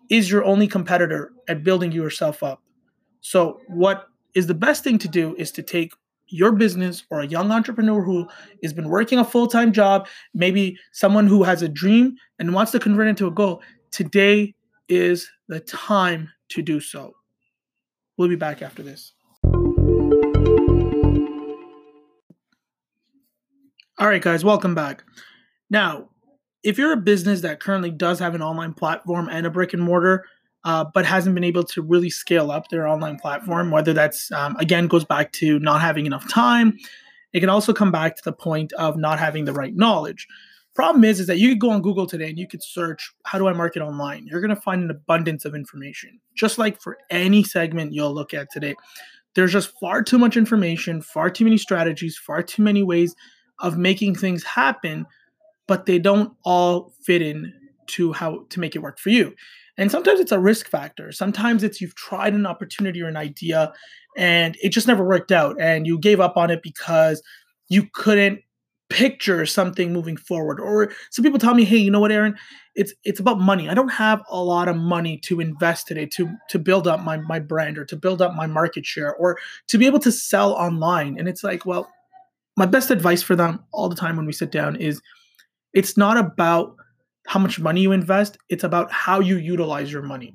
is 0.08 0.30
your 0.30 0.44
only 0.44 0.66
competitor 0.66 1.32
at 1.48 1.62
building 1.62 1.92
yourself 1.92 2.42
up. 2.42 2.62
So, 3.20 3.60
what 3.68 4.06
is 4.34 4.46
the 4.46 4.54
best 4.54 4.84
thing 4.84 4.98
to 4.98 5.08
do 5.08 5.34
is 5.36 5.50
to 5.52 5.62
take 5.62 5.92
your 6.28 6.52
business 6.52 7.04
or 7.10 7.20
a 7.20 7.26
young 7.26 7.52
entrepreneur 7.52 8.02
who 8.02 8.26
has 8.62 8.72
been 8.72 8.88
working 8.88 9.18
a 9.18 9.24
full 9.24 9.46
time 9.46 9.72
job, 9.72 10.08
maybe 10.34 10.76
someone 10.92 11.26
who 11.26 11.42
has 11.42 11.62
a 11.62 11.68
dream 11.68 12.16
and 12.38 12.54
wants 12.54 12.72
to 12.72 12.78
convert 12.78 13.06
it 13.06 13.10
into 13.10 13.26
a 13.26 13.30
goal. 13.30 13.62
Today 13.90 14.54
is 14.88 15.28
the 15.48 15.60
time 15.60 16.30
to 16.50 16.62
do 16.62 16.80
so. 16.80 17.14
We'll 18.16 18.28
be 18.28 18.36
back 18.36 18.62
after 18.62 18.82
this. 18.82 19.12
All 23.98 24.08
right, 24.08 24.20
guys, 24.20 24.44
welcome 24.44 24.74
back. 24.74 25.04
Now, 25.70 26.10
if 26.62 26.78
you're 26.78 26.92
a 26.92 26.98
business 26.98 27.40
that 27.42 27.60
currently 27.60 27.90
does 27.90 28.18
have 28.18 28.34
an 28.34 28.42
online 28.42 28.74
platform 28.74 29.28
and 29.30 29.46
a 29.46 29.50
brick 29.50 29.72
and 29.72 29.82
mortar, 29.82 30.26
uh, 30.66 30.84
but 30.92 31.06
hasn't 31.06 31.34
been 31.34 31.44
able 31.44 31.62
to 31.62 31.80
really 31.80 32.10
scale 32.10 32.50
up 32.50 32.68
their 32.68 32.86
online 32.86 33.18
platform, 33.18 33.70
whether 33.70 33.92
that's, 33.92 34.30
um, 34.32 34.56
again, 34.56 34.88
goes 34.88 35.04
back 35.04 35.32
to 35.32 35.58
not 35.60 35.80
having 35.80 36.04
enough 36.04 36.28
time, 36.28 36.76
it 37.32 37.40
can 37.40 37.48
also 37.48 37.72
come 37.72 37.92
back 37.92 38.16
to 38.16 38.22
the 38.24 38.32
point 38.32 38.72
of 38.72 38.96
not 38.96 39.18
having 39.20 39.44
the 39.44 39.52
right 39.52 39.74
knowledge. 39.74 40.26
Problem 40.74 41.04
is, 41.04 41.20
is 41.20 41.28
that 41.28 41.38
you 41.38 41.50
could 41.50 41.60
go 41.60 41.70
on 41.70 41.80
Google 41.80 42.06
today 42.06 42.28
and 42.28 42.38
you 42.38 42.48
could 42.48 42.62
search, 42.62 43.14
how 43.24 43.38
do 43.38 43.46
I 43.46 43.52
market 43.52 43.80
online? 43.80 44.26
You're 44.26 44.40
going 44.40 44.54
to 44.54 44.60
find 44.60 44.82
an 44.82 44.90
abundance 44.90 45.44
of 45.44 45.54
information. 45.54 46.18
Just 46.34 46.58
like 46.58 46.82
for 46.82 46.98
any 47.10 47.44
segment 47.44 47.94
you'll 47.94 48.12
look 48.12 48.34
at 48.34 48.50
today, 48.50 48.74
there's 49.34 49.52
just 49.52 49.72
far 49.78 50.02
too 50.02 50.18
much 50.18 50.36
information, 50.36 51.00
far 51.00 51.30
too 51.30 51.44
many 51.44 51.56
strategies, 51.56 52.18
far 52.18 52.42
too 52.42 52.62
many 52.62 52.82
ways 52.82 53.14
of 53.60 53.78
making 53.78 54.16
things 54.16 54.42
happen 54.42 55.06
but 55.66 55.86
they 55.86 55.98
don't 55.98 56.32
all 56.44 56.92
fit 57.02 57.22
in 57.22 57.52
to 57.86 58.12
how 58.12 58.44
to 58.50 58.60
make 58.60 58.74
it 58.74 58.80
work 58.80 58.98
for 58.98 59.10
you. 59.10 59.34
And 59.78 59.90
sometimes 59.90 60.20
it's 60.20 60.32
a 60.32 60.38
risk 60.38 60.68
factor. 60.68 61.12
Sometimes 61.12 61.62
it's 61.62 61.80
you've 61.80 61.94
tried 61.94 62.34
an 62.34 62.46
opportunity 62.46 63.02
or 63.02 63.08
an 63.08 63.16
idea 63.16 63.72
and 64.16 64.56
it 64.62 64.70
just 64.70 64.86
never 64.86 65.04
worked 65.04 65.30
out 65.30 65.56
and 65.60 65.86
you 65.86 65.98
gave 65.98 66.20
up 66.20 66.36
on 66.36 66.50
it 66.50 66.62
because 66.62 67.22
you 67.68 67.86
couldn't 67.92 68.40
picture 68.88 69.44
something 69.44 69.92
moving 69.92 70.16
forward. 70.16 70.60
Or 70.60 70.92
some 71.10 71.22
people 71.22 71.38
tell 71.38 71.54
me 71.54 71.64
hey 71.64 71.76
you 71.76 71.90
know 71.90 72.00
what 72.00 72.12
aaron? 72.12 72.36
It's 72.74 72.94
it's 73.04 73.20
about 73.20 73.40
money. 73.40 73.68
I 73.68 73.74
don't 73.74 73.88
have 73.88 74.22
a 74.30 74.42
lot 74.42 74.68
of 74.68 74.76
money 74.76 75.18
to 75.24 75.40
invest 75.40 75.86
today 75.86 76.06
to 76.14 76.30
to 76.48 76.58
build 76.58 76.86
up 76.86 77.00
my 77.00 77.18
my 77.18 77.38
brand 77.38 77.78
or 77.78 77.84
to 77.86 77.96
build 77.96 78.22
up 78.22 78.34
my 78.34 78.46
market 78.46 78.86
share 78.86 79.14
or 79.16 79.38
to 79.68 79.78
be 79.78 79.86
able 79.86 79.98
to 80.00 80.12
sell 80.12 80.52
online. 80.52 81.18
And 81.18 81.28
it's 81.28 81.44
like 81.44 81.66
well 81.66 81.90
my 82.56 82.66
best 82.66 82.90
advice 82.90 83.22
for 83.22 83.36
them 83.36 83.62
all 83.72 83.88
the 83.88 83.96
time 83.96 84.16
when 84.16 84.26
we 84.26 84.32
sit 84.32 84.50
down 84.50 84.76
is 84.76 85.02
it's 85.74 85.96
not 85.96 86.16
about 86.16 86.76
how 87.26 87.40
much 87.40 87.58
money 87.58 87.80
you 87.80 87.92
invest, 87.92 88.38
it's 88.48 88.64
about 88.64 88.90
how 88.90 89.20
you 89.20 89.36
utilize 89.36 89.92
your 89.92 90.02
money. 90.02 90.34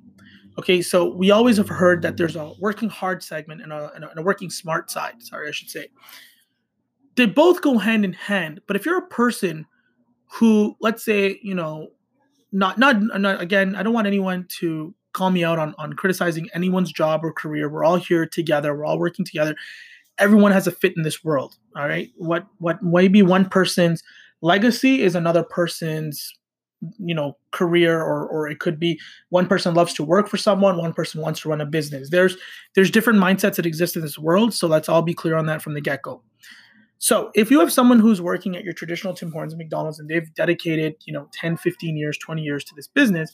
Okay, 0.60 0.82
so 0.82 1.14
we 1.16 1.32
always 1.32 1.58
have 1.58 1.70
heard 1.70 2.02
that 2.02 2.18
there's 2.18 2.36
a 2.36 2.54
working 2.60 2.90
hard 2.90 3.24
segment 3.24 3.62
and 3.62 3.72
a, 3.72 3.92
and 3.94 4.04
a, 4.04 4.10
and 4.10 4.20
a 4.20 4.22
working 4.22 4.50
smart 4.50 4.92
side. 4.92 5.14
Sorry, 5.24 5.48
I 5.48 5.52
should 5.52 5.70
say. 5.70 5.88
They 7.16 7.26
both 7.26 7.62
go 7.62 7.78
hand 7.78 8.04
in 8.04 8.14
hand. 8.14 8.62
But 8.68 8.76
if 8.76 8.86
you're 8.86 8.98
a 8.98 9.08
person 9.08 9.66
who, 10.26 10.76
let's 10.82 11.04
say, 11.04 11.40
you 11.42 11.56
know, 11.56 11.88
not, 12.52 12.78
not, 12.78 13.02
not 13.02 13.42
again, 13.42 13.76
I 13.76 13.84
don't 13.84 13.94
want 13.94 14.08
anyone 14.08 14.46
to 14.60 14.94
call 15.14 15.30
me 15.30 15.44
out 15.44 15.60
on, 15.60 15.74
on 15.78 15.94
criticizing 15.94 16.50
anyone's 16.54 16.92
job 16.92 17.24
or 17.24 17.32
career. 17.32 17.70
We're 17.70 17.84
all 17.84 17.98
here 17.98 18.26
together. 18.26 18.76
We're 18.76 18.86
all 18.86 19.00
working 19.00 19.26
together. 19.26 19.56
Everyone 20.18 20.52
has 20.52 20.68
a 20.68 20.72
fit 20.72 20.96
in 20.98 21.04
this 21.04 21.24
world. 21.24 21.58
All 21.76 21.88
right. 21.88 22.10
What 22.18 22.46
what 22.60 22.84
maybe 22.84 23.22
one 23.22 23.48
person's 23.48 24.04
legacy 24.42 25.02
is 25.02 25.16
another 25.16 25.44
person's 25.44 26.38
you 26.98 27.14
know 27.14 27.38
career 27.52 28.02
or 28.02 28.28
or 28.28 28.48
it 28.50 28.60
could 28.60 28.80
be 28.80 29.00
one 29.30 29.48
person 29.48 29.74
loves 29.74 29.94
to 29.94 30.04
work 30.04 30.28
for 30.28 30.38
someone 30.38 30.78
one 30.78 30.94
person 30.94 31.22
wants 31.22 31.42
to 31.42 31.50
run 31.50 31.62
a 31.62 31.66
business. 31.66 32.10
There's 32.10 32.36
there's 32.76 32.92
different 32.92 33.20
mindsets 33.20 33.56
that 33.56 33.66
exist 33.66 33.96
in 33.96 34.02
this 34.02 34.18
world 34.18 34.54
so 34.54 34.68
let's 34.68 34.90
all 34.90 35.02
be 35.02 35.14
clear 35.14 35.36
on 35.36 35.46
that 35.46 35.62
from 35.62 35.74
the 35.74 35.82
get-go. 35.82 36.22
So 36.98 37.32
if 37.34 37.50
you 37.50 37.60
have 37.60 37.72
someone 37.72 38.00
who's 38.00 38.22
working 38.22 38.56
at 38.56 38.64
your 38.64 38.74
traditional 38.74 39.14
tim 39.14 39.32
hortons 39.32 39.54
and 39.54 39.60
mcdonald's 39.60 40.00
and 40.00 40.10
they've 40.10 40.34
dedicated 40.34 40.96
you 41.06 41.14
know 41.14 41.28
10 41.34 41.58
15 41.58 41.98
years 41.98 42.18
20 42.18 42.42
years 42.42 42.64
to 42.64 42.76
this 42.76 42.88
business 42.88 43.34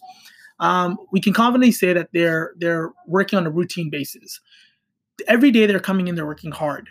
um, 0.59 0.97
we 1.11 1.21
can 1.21 1.33
confidently 1.33 1.71
say 1.71 1.93
that 1.93 2.09
they're 2.13 2.53
they're 2.57 2.91
working 3.05 3.37
on 3.37 3.45
a 3.45 3.49
routine 3.49 3.89
basis. 3.89 4.39
Every 5.27 5.51
day 5.51 5.65
they're 5.65 5.79
coming 5.79 6.07
in 6.07 6.15
they're 6.15 6.25
working 6.25 6.51
hard. 6.51 6.89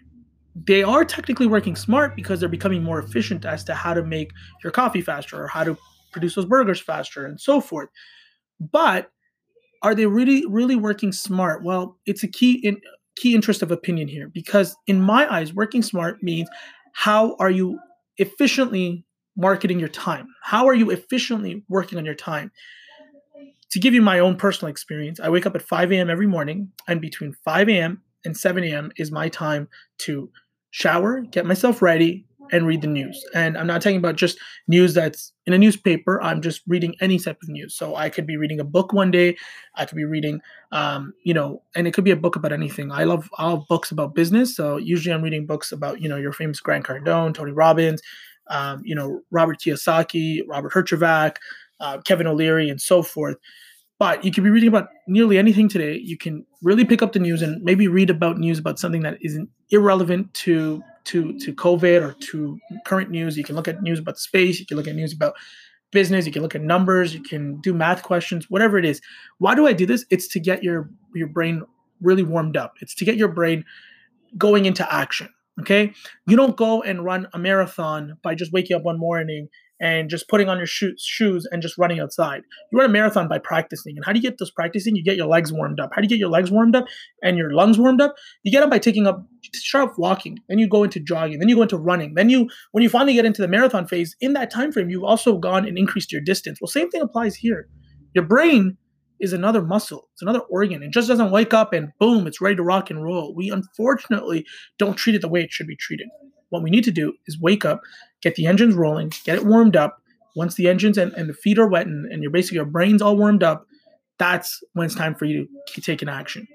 They 0.54 0.82
are 0.82 1.04
technically 1.04 1.46
working 1.46 1.76
smart 1.76 2.16
because 2.16 2.40
they're 2.40 2.48
becoming 2.48 2.82
more 2.82 2.98
efficient 2.98 3.44
as 3.44 3.62
to 3.64 3.74
how 3.74 3.92
to 3.92 4.02
make 4.02 4.30
your 4.62 4.70
coffee 4.70 5.02
faster 5.02 5.42
or 5.42 5.48
how 5.48 5.64
to 5.64 5.76
produce 6.16 6.34
those 6.34 6.46
burgers 6.46 6.80
faster 6.80 7.26
and 7.26 7.38
so 7.38 7.60
forth. 7.60 7.90
But 8.58 9.10
are 9.82 9.94
they 9.94 10.06
really 10.06 10.46
really 10.46 10.76
working 10.76 11.12
smart? 11.12 11.62
Well, 11.62 11.98
it's 12.06 12.22
a 12.22 12.28
key 12.28 12.54
in 12.66 12.80
key 13.16 13.34
interest 13.34 13.62
of 13.62 13.70
opinion 13.70 14.08
here 14.08 14.28
because 14.32 14.76
in 14.86 15.00
my 15.00 15.30
eyes 15.32 15.52
working 15.52 15.82
smart 15.82 16.22
means 16.22 16.48
how 16.94 17.36
are 17.38 17.50
you 17.50 17.78
efficiently 18.16 19.04
marketing 19.36 19.78
your 19.78 19.90
time? 19.90 20.26
How 20.42 20.66
are 20.66 20.74
you 20.74 20.90
efficiently 20.90 21.62
working 21.68 21.98
on 21.98 22.06
your 22.06 22.14
time? 22.14 22.50
To 23.72 23.78
give 23.78 23.92
you 23.92 24.00
my 24.00 24.18
own 24.18 24.36
personal 24.36 24.70
experience, 24.70 25.20
I 25.20 25.28
wake 25.28 25.44
up 25.44 25.54
at 25.54 25.60
5 25.60 25.92
a.m. 25.92 26.08
every 26.08 26.26
morning, 26.26 26.72
and 26.88 27.00
between 27.00 27.34
5 27.44 27.68
a.m. 27.68 28.00
and 28.24 28.34
7 28.34 28.64
a.m. 28.64 28.92
is 28.96 29.10
my 29.10 29.28
time 29.28 29.68
to 29.98 30.30
shower, 30.70 31.20
get 31.20 31.44
myself 31.44 31.82
ready, 31.82 32.26
and 32.52 32.66
read 32.66 32.82
the 32.82 32.88
news. 32.88 33.24
And 33.34 33.56
I'm 33.56 33.66
not 33.66 33.82
talking 33.82 33.98
about 33.98 34.16
just 34.16 34.38
news 34.68 34.94
that's 34.94 35.32
in 35.46 35.52
a 35.52 35.58
newspaper. 35.58 36.20
I'm 36.22 36.40
just 36.40 36.62
reading 36.66 36.94
any 37.00 37.18
type 37.18 37.38
of 37.42 37.48
news. 37.48 37.74
So 37.74 37.96
I 37.96 38.08
could 38.08 38.26
be 38.26 38.36
reading 38.36 38.60
a 38.60 38.64
book 38.64 38.92
one 38.92 39.10
day. 39.10 39.36
I 39.74 39.84
could 39.84 39.96
be 39.96 40.04
reading, 40.04 40.40
um, 40.72 41.12
you 41.22 41.34
know, 41.34 41.62
and 41.74 41.86
it 41.86 41.94
could 41.94 42.04
be 42.04 42.10
a 42.10 42.16
book 42.16 42.36
about 42.36 42.52
anything. 42.52 42.92
I 42.92 43.04
love 43.04 43.28
I 43.38 43.48
love 43.48 43.66
books 43.68 43.90
about 43.90 44.14
business. 44.14 44.56
So 44.56 44.76
usually 44.76 45.14
I'm 45.14 45.22
reading 45.22 45.46
books 45.46 45.72
about 45.72 46.00
you 46.00 46.08
know 46.08 46.16
your 46.16 46.32
famous 46.32 46.60
Grant 46.60 46.84
Cardone, 46.84 47.34
Tony 47.34 47.52
Robbins, 47.52 48.02
um, 48.48 48.82
you 48.84 48.94
know 48.94 49.20
Robert 49.30 49.60
Kiyosaki, 49.60 50.40
Robert 50.46 50.72
Herjavec, 50.72 51.36
uh, 51.80 51.98
Kevin 52.02 52.26
O'Leary, 52.26 52.68
and 52.68 52.80
so 52.80 53.02
forth. 53.02 53.36
But 53.98 54.24
you 54.24 54.30
could 54.30 54.44
be 54.44 54.50
reading 54.50 54.68
about 54.68 54.88
nearly 55.08 55.38
anything 55.38 55.68
today. 55.68 55.96
You 55.96 56.18
can 56.18 56.44
really 56.62 56.84
pick 56.84 57.00
up 57.00 57.12
the 57.12 57.18
news 57.18 57.40
and 57.40 57.62
maybe 57.62 57.88
read 57.88 58.10
about 58.10 58.38
news 58.38 58.58
about 58.58 58.78
something 58.78 59.02
that 59.02 59.16
isn't 59.22 59.48
irrelevant 59.70 60.34
to 60.34 60.82
to 61.06 61.38
to 61.38 61.54
COVID 61.54 62.02
or 62.02 62.12
to 62.12 62.58
current 62.84 63.10
news. 63.10 63.36
You 63.36 63.44
can 63.44 63.56
look 63.56 63.68
at 63.68 63.82
news 63.82 63.98
about 63.98 64.18
space. 64.18 64.60
You 64.60 64.66
can 64.66 64.76
look 64.76 64.88
at 64.88 64.94
news 64.94 65.12
about 65.12 65.34
business. 65.92 66.26
You 66.26 66.32
can 66.32 66.42
look 66.42 66.54
at 66.54 66.62
numbers. 66.62 67.14
You 67.14 67.22
can 67.22 67.60
do 67.60 67.72
math 67.72 68.02
questions. 68.02 68.50
Whatever 68.50 68.78
it 68.78 68.84
is. 68.84 69.00
Why 69.38 69.54
do 69.54 69.66
I 69.66 69.72
do 69.72 69.86
this? 69.86 70.04
It's 70.10 70.28
to 70.28 70.40
get 70.40 70.62
your 70.62 70.90
your 71.14 71.28
brain 71.28 71.62
really 72.00 72.22
warmed 72.22 72.56
up. 72.56 72.74
It's 72.80 72.94
to 72.96 73.04
get 73.04 73.16
your 73.16 73.28
brain 73.28 73.64
going 74.36 74.66
into 74.66 74.92
action. 74.92 75.28
Okay, 75.60 75.94
you 76.26 76.36
don't 76.36 76.56
go 76.56 76.82
and 76.82 77.04
run 77.04 77.28
a 77.32 77.38
marathon 77.38 78.18
by 78.22 78.34
just 78.34 78.52
waking 78.52 78.76
up 78.76 78.82
one 78.82 78.98
morning 78.98 79.48
and 79.80 80.08
just 80.08 80.28
putting 80.28 80.48
on 80.48 80.58
your 80.58 80.66
shoes, 80.66 81.46
and 81.50 81.62
just 81.62 81.76
running 81.78 82.00
outside. 82.00 82.42
You 82.72 82.78
run 82.78 82.88
a 82.88 82.92
marathon 82.92 83.28
by 83.28 83.38
practicing. 83.38 83.96
And 83.96 84.04
how 84.04 84.12
do 84.12 84.18
you 84.18 84.22
get 84.22 84.38
those 84.38 84.50
practicing? 84.50 84.96
You 84.96 85.04
get 85.04 85.16
your 85.16 85.26
legs 85.26 85.52
warmed 85.52 85.80
up. 85.80 85.90
How 85.94 86.00
do 86.00 86.06
you 86.06 86.08
get 86.08 86.18
your 86.18 86.30
legs 86.30 86.50
warmed 86.50 86.74
up 86.74 86.86
and 87.22 87.36
your 87.36 87.52
lungs 87.52 87.78
warmed 87.78 88.00
up? 88.00 88.14
You 88.42 88.52
get 88.52 88.60
them 88.60 88.70
by 88.70 88.78
taking 88.78 89.06
up, 89.06 89.26
start 89.54 89.90
off 89.90 89.98
walking. 89.98 90.38
Then 90.48 90.58
you 90.58 90.68
go 90.68 90.82
into 90.82 91.00
jogging. 91.00 91.38
Then 91.38 91.48
you 91.48 91.56
go 91.56 91.62
into 91.62 91.76
running. 91.76 92.14
Then 92.14 92.30
you, 92.30 92.48
when 92.72 92.82
you 92.82 92.88
finally 92.88 93.14
get 93.14 93.24
into 93.26 93.42
the 93.42 93.48
marathon 93.48 93.86
phase, 93.86 94.16
in 94.20 94.32
that 94.32 94.50
time 94.50 94.72
frame, 94.72 94.88
you've 94.88 95.04
also 95.04 95.38
gone 95.38 95.66
and 95.66 95.76
increased 95.76 96.12
your 96.12 96.22
distance. 96.22 96.58
Well, 96.60 96.68
same 96.68 96.90
thing 96.90 97.02
applies 97.02 97.36
here. 97.36 97.68
Your 98.14 98.24
brain 98.24 98.78
is 99.20 99.32
another 99.32 99.62
muscle. 99.62 100.08
It's 100.12 100.22
another 100.22 100.40
organ. 100.40 100.82
It 100.82 100.92
just 100.92 101.08
doesn't 101.08 101.30
wake 101.30 101.54
up 101.54 101.72
and 101.72 101.90
boom, 101.98 102.26
it's 102.26 102.40
ready 102.40 102.56
to 102.56 102.62
rock 102.62 102.90
and 102.90 103.02
roll. 103.02 103.34
We 103.34 103.50
unfortunately 103.50 104.44
don't 104.78 104.96
treat 104.96 105.16
it 105.16 105.22
the 105.22 105.28
way 105.28 105.42
it 105.42 105.52
should 105.52 105.66
be 105.66 105.76
treated. 105.76 106.08
What 106.50 106.62
we 106.62 106.70
need 106.70 106.84
to 106.84 106.90
do 106.90 107.12
is 107.26 107.40
wake 107.40 107.64
up, 107.64 107.80
get 108.22 108.34
the 108.36 108.46
engines 108.46 108.74
rolling, 108.74 109.12
get 109.24 109.36
it 109.36 109.44
warmed 109.44 109.76
up. 109.76 109.98
Once 110.34 110.54
the 110.54 110.68
engines 110.68 110.98
and, 110.98 111.12
and 111.14 111.28
the 111.28 111.34
feet 111.34 111.58
are 111.58 111.68
wet 111.68 111.86
and, 111.86 112.10
and 112.12 112.22
you're 112.22 112.30
basically 112.30 112.56
your 112.56 112.66
brain's 112.66 113.00
all 113.00 113.16
warmed 113.16 113.42
up, 113.42 113.66
that's 114.18 114.62
when 114.74 114.86
it's 114.86 114.94
time 114.94 115.14
for 115.14 115.24
you 115.24 115.48
to 115.68 115.80
take 115.80 116.02
an 116.02 116.08
action. 116.08 116.46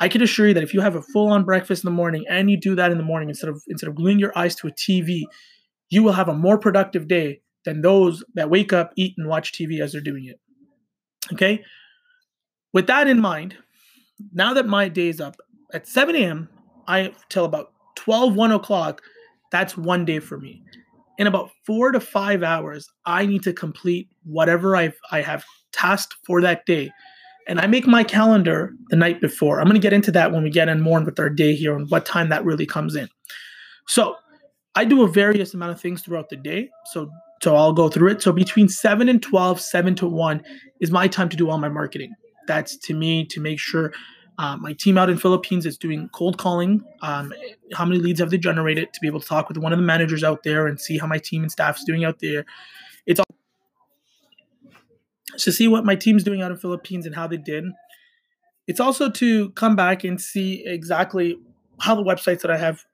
I 0.00 0.08
can 0.08 0.22
assure 0.22 0.48
you 0.48 0.54
that 0.54 0.62
if 0.62 0.74
you 0.74 0.80
have 0.80 0.96
a 0.96 1.02
full-on 1.02 1.44
breakfast 1.44 1.84
in 1.84 1.88
the 1.88 1.94
morning 1.94 2.24
and 2.28 2.50
you 2.50 2.58
do 2.58 2.74
that 2.74 2.90
in 2.90 2.98
the 2.98 3.04
morning 3.04 3.28
instead 3.28 3.48
of 3.48 3.62
instead 3.68 3.88
of 3.88 3.94
gluing 3.94 4.18
your 4.18 4.36
eyes 4.36 4.54
to 4.56 4.66
a 4.66 4.72
TV, 4.72 5.22
you 5.88 6.02
will 6.02 6.12
have 6.12 6.28
a 6.28 6.34
more 6.34 6.58
productive 6.58 7.08
day 7.08 7.40
than 7.64 7.80
those 7.80 8.24
that 8.34 8.50
wake 8.50 8.72
up, 8.72 8.92
eat, 8.96 9.14
and 9.16 9.28
watch 9.28 9.52
TV 9.52 9.80
as 9.80 9.92
they're 9.92 10.00
doing 10.00 10.26
it. 10.26 10.40
Okay. 11.32 11.62
With 12.72 12.86
that 12.88 13.06
in 13.06 13.20
mind, 13.20 13.56
now 14.32 14.52
that 14.54 14.66
my 14.66 14.88
day 14.88 15.08
is 15.08 15.20
up 15.20 15.36
at 15.72 15.86
7 15.86 16.14
a.m., 16.16 16.48
I 16.86 17.12
till 17.28 17.44
about 17.44 17.72
12, 17.96 18.34
1 18.34 18.52
o'clock, 18.52 19.00
that's 19.54 19.76
one 19.76 20.04
day 20.04 20.18
for 20.18 20.36
me. 20.36 20.60
In 21.16 21.28
about 21.28 21.48
four 21.64 21.92
to 21.92 22.00
five 22.00 22.42
hours, 22.42 22.88
I 23.06 23.24
need 23.24 23.44
to 23.44 23.52
complete 23.52 24.08
whatever 24.24 24.74
I've 24.74 24.98
I 25.12 25.20
have 25.22 25.44
tasked 25.72 26.16
for 26.26 26.40
that 26.40 26.66
day. 26.66 26.90
And 27.46 27.60
I 27.60 27.68
make 27.68 27.86
my 27.86 28.02
calendar 28.02 28.72
the 28.88 28.96
night 28.96 29.20
before. 29.20 29.60
I'm 29.60 29.66
going 29.66 29.80
to 29.80 29.80
get 29.80 29.92
into 29.92 30.10
that 30.10 30.32
when 30.32 30.42
we 30.42 30.50
get 30.50 30.68
in 30.68 30.80
more 30.80 31.00
with 31.04 31.20
our 31.20 31.30
day 31.30 31.54
here 31.54 31.76
and 31.76 31.88
what 31.88 32.04
time 32.04 32.30
that 32.30 32.44
really 32.44 32.66
comes 32.66 32.96
in. 32.96 33.08
So 33.86 34.16
I 34.74 34.84
do 34.84 35.04
a 35.04 35.08
various 35.08 35.54
amount 35.54 35.70
of 35.70 35.80
things 35.80 36.02
throughout 36.02 36.30
the 36.30 36.36
day. 36.36 36.68
So 36.92 37.08
So 37.40 37.54
I'll 37.54 37.74
go 37.74 37.88
through 37.88 38.10
it. 38.10 38.22
So 38.22 38.32
between 38.32 38.68
7 38.68 39.08
and 39.08 39.22
12, 39.22 39.60
7 39.60 39.94
to 39.96 40.08
1 40.08 40.42
is 40.80 40.90
my 40.90 41.06
time 41.06 41.28
to 41.28 41.36
do 41.36 41.48
all 41.48 41.58
my 41.58 41.68
marketing. 41.68 42.12
That's 42.48 42.76
to 42.86 42.94
me 42.94 43.24
to 43.26 43.40
make 43.40 43.60
sure 43.60 43.92
uh, 44.38 44.56
my 44.56 44.72
team 44.72 44.98
out 44.98 45.10
in 45.10 45.16
Philippines 45.16 45.64
is 45.64 45.78
doing 45.78 46.08
cold 46.12 46.38
calling. 46.38 46.84
Um, 47.02 47.32
how 47.72 47.84
many 47.84 48.00
leads 48.00 48.20
have 48.20 48.30
they 48.30 48.38
generated 48.38 48.92
to 48.92 49.00
be 49.00 49.06
able 49.06 49.20
to 49.20 49.26
talk 49.26 49.48
with 49.48 49.58
one 49.58 49.72
of 49.72 49.78
the 49.78 49.84
managers 49.84 50.24
out 50.24 50.42
there 50.42 50.66
and 50.66 50.80
see 50.80 50.98
how 50.98 51.06
my 51.06 51.18
team 51.18 51.42
and 51.42 51.52
staff 51.52 51.78
is 51.78 51.84
doing 51.84 52.04
out 52.04 52.18
there. 52.20 52.44
It's 53.06 53.20
all 53.20 53.26
to 55.38 55.52
see 55.52 55.68
what 55.68 55.84
my 55.84 55.94
team's 55.94 56.24
doing 56.24 56.42
out 56.42 56.50
in 56.50 56.56
Philippines 56.56 57.06
and 57.06 57.14
how 57.14 57.26
they 57.26 57.36
did. 57.36 57.64
It's 58.66 58.80
also 58.80 59.10
to 59.10 59.50
come 59.50 59.76
back 59.76 60.04
and 60.04 60.20
see 60.20 60.64
exactly 60.66 61.38
how 61.80 61.94
the 61.94 62.02
websites 62.02 62.40
that 62.40 62.50
I 62.50 62.56
have 62.56 62.84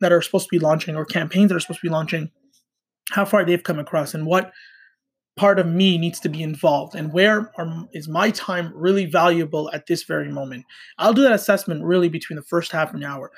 that 0.00 0.12
are 0.12 0.22
supposed 0.22 0.46
to 0.46 0.50
be 0.50 0.58
launching 0.58 0.96
or 0.96 1.04
campaigns 1.04 1.50
that 1.50 1.56
are 1.56 1.60
supposed 1.60 1.80
to 1.80 1.86
be 1.86 1.92
launching, 1.92 2.30
how 3.10 3.24
far 3.24 3.44
they've 3.44 3.62
come 3.62 3.78
across 3.78 4.14
and 4.14 4.24
what 4.26 4.50
part 5.36 5.58
of 5.58 5.66
me 5.66 5.96
needs 5.96 6.20
to 6.20 6.28
be 6.28 6.42
involved 6.42 6.94
and 6.94 7.12
where 7.12 7.50
are, 7.56 7.88
is 7.92 8.08
my 8.08 8.30
time 8.30 8.72
really 8.74 9.06
valuable 9.06 9.70
at 9.72 9.86
this 9.86 10.02
very 10.02 10.30
moment. 10.30 10.64
I'll 10.98 11.14
do 11.14 11.22
that 11.22 11.32
assessment 11.32 11.84
really 11.84 12.08
between 12.08 12.36
the 12.36 12.42
first 12.42 12.72
half 12.72 12.92
an 12.92 13.02
hour. 13.02 13.30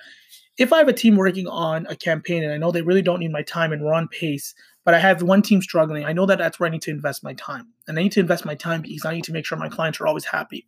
If 0.59 0.73
I 0.73 0.79
have 0.79 0.89
a 0.89 0.93
team 0.93 1.17
working 1.17 1.47
on 1.47 1.87
a 1.87 1.97
campaign 1.97 2.43
and 2.43 2.53
I 2.53 2.59
know 2.59 2.71
they 2.71 2.83
really 2.83 3.03
don't 3.03 3.21
need 3.21 3.33
my 3.33 3.43
time 3.43 3.73
and 3.73 3.83
we're 3.83 3.95
on 3.95 4.09
pace, 4.09 4.55
but 4.85 4.95
I 4.95 4.99
have 4.99 5.23
one 5.23 5.43
team 5.43 5.63
struggling, 5.63 6.05
I 6.05 6.13
know 6.13 6.27
that 6.27 6.39
that's 6.39 6.59
where 6.59 6.67
I 6.67 6.73
need 6.73 6.83
to 6.83 6.91
invest 6.91 7.23
my 7.23 7.35
time. 7.35 7.69
And 7.87 7.99
I 7.99 8.03
need 8.03 8.13
to 8.13 8.21
invest 8.21 8.45
my 8.45 8.55
time 8.55 8.83
because 8.83 9.05
I 9.05 9.15
need 9.15 9.25
to 9.25 9.33
make 9.33 9.47
sure 9.47 9.57
my 9.57 9.69
clients 9.69 10.01
are 10.01 10.07
always 10.07 10.25
happy. 10.25 10.67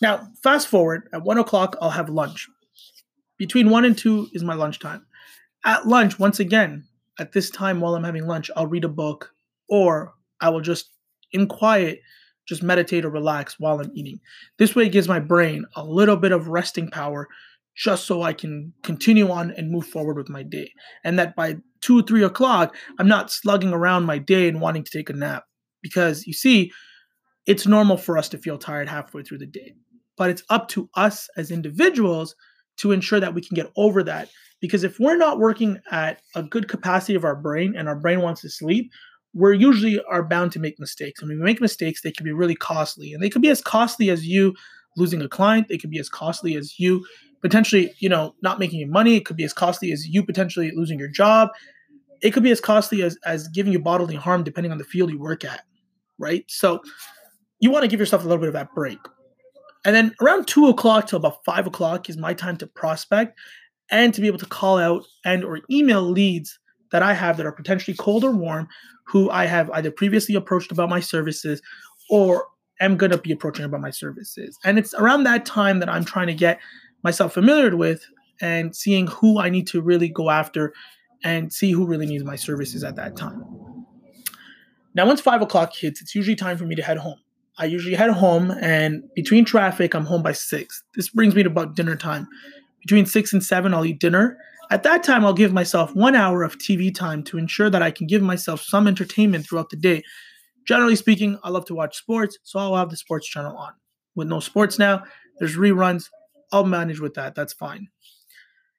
Now, 0.00 0.28
fast 0.42 0.66
forward 0.66 1.08
at 1.12 1.22
one 1.22 1.38
o'clock, 1.38 1.76
I'll 1.80 1.90
have 1.90 2.08
lunch. 2.08 2.48
Between 3.38 3.70
one 3.70 3.84
and 3.84 3.96
two 3.96 4.28
is 4.32 4.42
my 4.42 4.54
lunchtime. 4.54 5.06
At 5.64 5.86
lunch, 5.86 6.18
once 6.18 6.40
again, 6.40 6.84
at 7.18 7.32
this 7.32 7.50
time 7.50 7.80
while 7.80 7.94
I'm 7.94 8.04
having 8.04 8.26
lunch, 8.26 8.50
I'll 8.56 8.66
read 8.66 8.84
a 8.84 8.88
book 8.88 9.32
or 9.68 10.14
I 10.42 10.50
will 10.50 10.60
just, 10.60 10.90
in 11.32 11.46
quiet, 11.46 12.00
just 12.46 12.62
meditate 12.62 13.04
or 13.04 13.10
relax 13.10 13.54
while 13.58 13.80
I'm 13.80 13.92
eating. 13.94 14.20
This 14.58 14.74
way, 14.74 14.86
it 14.86 14.92
gives 14.92 15.08
my 15.08 15.20
brain 15.20 15.64
a 15.76 15.84
little 15.84 16.16
bit 16.16 16.32
of 16.32 16.48
resting 16.48 16.90
power 16.90 17.28
just 17.74 18.04
so 18.04 18.22
I 18.22 18.34
can 18.34 18.74
continue 18.82 19.30
on 19.30 19.52
and 19.52 19.70
move 19.70 19.86
forward 19.86 20.18
with 20.18 20.28
my 20.28 20.42
day. 20.42 20.70
And 21.04 21.18
that 21.18 21.34
by 21.34 21.56
two 21.80 22.00
or 22.00 22.02
three 22.02 22.24
o'clock, 22.24 22.76
I'm 22.98 23.08
not 23.08 23.30
slugging 23.30 23.72
around 23.72 24.04
my 24.04 24.18
day 24.18 24.48
and 24.48 24.60
wanting 24.60 24.84
to 24.84 24.90
take 24.90 25.08
a 25.08 25.14
nap. 25.14 25.44
Because 25.82 26.26
you 26.26 26.32
see, 26.32 26.70
it's 27.46 27.66
normal 27.66 27.96
for 27.96 28.18
us 28.18 28.28
to 28.30 28.38
feel 28.38 28.58
tired 28.58 28.88
halfway 28.88 29.22
through 29.22 29.38
the 29.38 29.46
day. 29.46 29.74
But 30.16 30.30
it's 30.30 30.42
up 30.50 30.68
to 30.68 30.90
us 30.94 31.28
as 31.36 31.50
individuals 31.50 32.34
to 32.78 32.92
ensure 32.92 33.20
that 33.20 33.34
we 33.34 33.40
can 33.40 33.54
get 33.54 33.72
over 33.76 34.02
that. 34.04 34.28
Because 34.60 34.84
if 34.84 35.00
we're 35.00 35.16
not 35.16 35.38
working 35.38 35.78
at 35.90 36.20
a 36.36 36.42
good 36.42 36.68
capacity 36.68 37.14
of 37.14 37.24
our 37.24 37.34
brain 37.34 37.74
and 37.76 37.88
our 37.88 37.96
brain 37.96 38.20
wants 38.20 38.42
to 38.42 38.50
sleep, 38.50 38.92
we're 39.34 39.52
usually 39.52 40.02
are 40.04 40.22
bound 40.22 40.52
to 40.52 40.60
make 40.60 40.78
mistakes. 40.78 41.20
And 41.20 41.28
when 41.28 41.38
we 41.38 41.44
make 41.44 41.60
mistakes, 41.60 42.02
they 42.02 42.12
can 42.12 42.24
be 42.24 42.32
really 42.32 42.54
costly. 42.54 43.12
And 43.12 43.22
they 43.22 43.30
could 43.30 43.42
be 43.42 43.48
as 43.48 43.62
costly 43.62 44.10
as 44.10 44.26
you 44.26 44.54
losing 44.96 45.22
a 45.22 45.28
client. 45.28 45.68
They 45.68 45.78
could 45.78 45.90
be 45.90 45.98
as 45.98 46.08
costly 46.08 46.54
as 46.56 46.78
you 46.78 47.04
potentially, 47.40 47.92
you 47.98 48.08
know, 48.08 48.34
not 48.42 48.58
making 48.58 48.80
your 48.80 48.88
money. 48.88 49.16
It 49.16 49.24
could 49.24 49.36
be 49.36 49.44
as 49.44 49.52
costly 49.52 49.90
as 49.92 50.06
you 50.06 50.24
potentially 50.24 50.70
losing 50.74 50.98
your 50.98 51.08
job. 51.08 51.48
It 52.20 52.32
could 52.32 52.42
be 52.42 52.50
as 52.50 52.60
costly 52.60 53.02
as, 53.02 53.18
as 53.24 53.48
giving 53.48 53.72
you 53.72 53.80
bodily 53.80 54.14
harm 54.14 54.44
depending 54.44 54.70
on 54.70 54.78
the 54.78 54.84
field 54.84 55.10
you 55.10 55.18
work 55.18 55.44
at. 55.44 55.62
Right. 56.18 56.44
So 56.48 56.80
you 57.58 57.70
want 57.70 57.82
to 57.82 57.88
give 57.88 58.00
yourself 58.00 58.22
a 58.22 58.28
little 58.28 58.40
bit 58.40 58.48
of 58.48 58.54
that 58.54 58.74
break. 58.74 58.98
And 59.84 59.96
then 59.96 60.14
around 60.20 60.46
two 60.46 60.68
o'clock 60.68 61.06
till 61.06 61.16
about 61.16 61.44
five 61.44 61.66
o'clock 61.66 62.08
is 62.08 62.16
my 62.16 62.34
time 62.34 62.56
to 62.58 62.66
prospect 62.66 63.36
and 63.90 64.14
to 64.14 64.20
be 64.20 64.26
able 64.26 64.38
to 64.38 64.46
call 64.46 64.78
out 64.78 65.04
and 65.24 65.42
or 65.42 65.60
email 65.70 66.02
leads 66.02 66.58
that 66.92 67.02
I 67.02 67.14
have 67.14 67.36
that 67.38 67.46
are 67.46 67.52
potentially 67.52 67.96
cold 67.96 68.22
or 68.22 68.30
warm, 68.30 68.68
who 69.04 69.30
I 69.30 69.46
have 69.46 69.70
either 69.70 69.90
previously 69.90 70.34
approached 70.34 70.72
about 70.72 70.88
my 70.88 71.00
services 71.00 71.60
or 72.10 72.46
am 72.80 72.96
going 72.96 73.12
to 73.12 73.18
be 73.18 73.32
approaching 73.32 73.64
about 73.64 73.80
my 73.80 73.90
services. 73.90 74.58
And 74.64 74.78
it's 74.78 74.94
around 74.94 75.24
that 75.24 75.46
time 75.46 75.78
that 75.80 75.88
I'm 75.88 76.04
trying 76.04 76.26
to 76.26 76.34
get 76.34 76.58
myself 77.02 77.34
familiar 77.34 77.76
with 77.76 78.04
and 78.40 78.74
seeing 78.74 79.06
who 79.06 79.38
I 79.38 79.48
need 79.50 79.66
to 79.68 79.80
really 79.80 80.08
go 80.08 80.30
after 80.30 80.72
and 81.24 81.52
see 81.52 81.70
who 81.72 81.86
really 81.86 82.06
needs 82.06 82.24
my 82.24 82.36
services 82.36 82.82
at 82.82 82.96
that 82.96 83.16
time. 83.16 83.44
Now, 84.94 85.06
once 85.06 85.20
five 85.20 85.40
o'clock 85.40 85.74
hits, 85.74 86.02
it's 86.02 86.14
usually 86.14 86.36
time 86.36 86.58
for 86.58 86.64
me 86.64 86.74
to 86.74 86.82
head 86.82 86.98
home. 86.98 87.18
I 87.58 87.66
usually 87.66 87.94
head 87.94 88.10
home, 88.10 88.50
and 88.60 89.04
between 89.14 89.44
traffic, 89.44 89.94
I'm 89.94 90.06
home 90.06 90.22
by 90.22 90.32
six. 90.32 90.82
This 90.96 91.08
brings 91.08 91.34
me 91.34 91.42
to 91.42 91.50
about 91.50 91.76
dinner 91.76 91.96
time. 91.96 92.26
Between 92.80 93.06
six 93.06 93.32
and 93.32 93.42
seven, 93.42 93.74
I'll 93.74 93.84
eat 93.84 94.00
dinner. 94.00 94.38
At 94.72 94.84
that 94.84 95.02
time, 95.02 95.22
I'll 95.22 95.34
give 95.34 95.52
myself 95.52 95.94
one 95.94 96.14
hour 96.14 96.42
of 96.42 96.56
TV 96.56 96.94
time 96.94 97.22
to 97.24 97.36
ensure 97.36 97.68
that 97.68 97.82
I 97.82 97.90
can 97.90 98.06
give 98.06 98.22
myself 98.22 98.62
some 98.62 98.88
entertainment 98.88 99.46
throughout 99.46 99.68
the 99.68 99.76
day. 99.76 100.02
Generally 100.66 100.96
speaking, 100.96 101.38
I 101.44 101.50
love 101.50 101.66
to 101.66 101.74
watch 101.74 101.98
sports, 101.98 102.38
so 102.42 102.58
I'll 102.58 102.76
have 102.76 102.88
the 102.88 102.96
sports 102.96 103.28
channel 103.28 103.54
on. 103.54 103.74
With 104.14 104.28
no 104.28 104.40
sports 104.40 104.78
now, 104.78 105.02
there's 105.38 105.58
reruns. 105.58 106.06
I'll 106.52 106.64
manage 106.64 107.00
with 107.00 107.12
that. 107.14 107.34
That's 107.34 107.52
fine. 107.52 107.88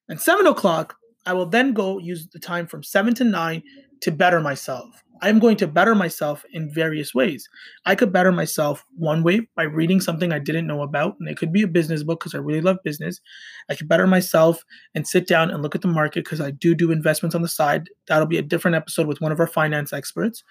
And 0.10 0.20
seven 0.20 0.48
o'clock, 0.48 0.96
I 1.28 1.34
will 1.34 1.46
then 1.46 1.74
go 1.74 2.00
use 2.00 2.28
the 2.28 2.40
time 2.40 2.66
from 2.66 2.82
seven 2.82 3.14
to 3.14 3.24
nine 3.24 3.62
to 4.02 4.12
better 4.12 4.42
myself. 4.42 5.03
I'm 5.24 5.40
going 5.40 5.56
to 5.58 5.68
better 5.68 5.96
myself 5.96 6.44
in 6.52 6.70
various 6.70 7.16
ways. 7.16 7.48
I 7.86 7.96
could 7.96 8.12
better 8.12 8.32
myself 8.34 8.86
one 8.98 9.24
way 9.24 9.48
by 9.56 9.64
reading 9.64 10.02
something 10.02 10.34
I 10.34 10.40
didn't 10.40 10.68
know 10.68 10.82
about, 10.82 11.16
and 11.18 11.30
it 11.30 11.38
could 11.38 11.54
be 11.54 11.62
a 11.62 11.68
business 11.68 12.04
book 12.04 12.20
because 12.20 12.36
I 12.36 12.40
really 12.40 12.60
love 12.60 12.78
business. 12.84 13.22
I 13.70 13.76
could 13.76 13.88
better 13.88 14.06
myself 14.06 14.66
and 14.94 15.08
sit 15.08 15.26
down 15.26 15.50
and 15.50 15.64
look 15.64 15.76
at 15.76 15.82
the 15.82 15.88
market 15.88 16.26
because 16.26 16.42
I 16.42 16.52
do 16.52 16.76
do 16.76 16.92
investments 16.92 17.36
on 17.36 17.42
the 17.42 17.48
side. 17.48 17.90
That'll 18.08 18.28
be 18.28 18.38
a 18.38 18.42
different 18.42 18.76
episode 18.76 19.08
with 19.08 19.22
one 19.22 19.32
of 19.32 19.40
our 19.40 19.48
finance 19.48 19.94
experts. 19.94 20.44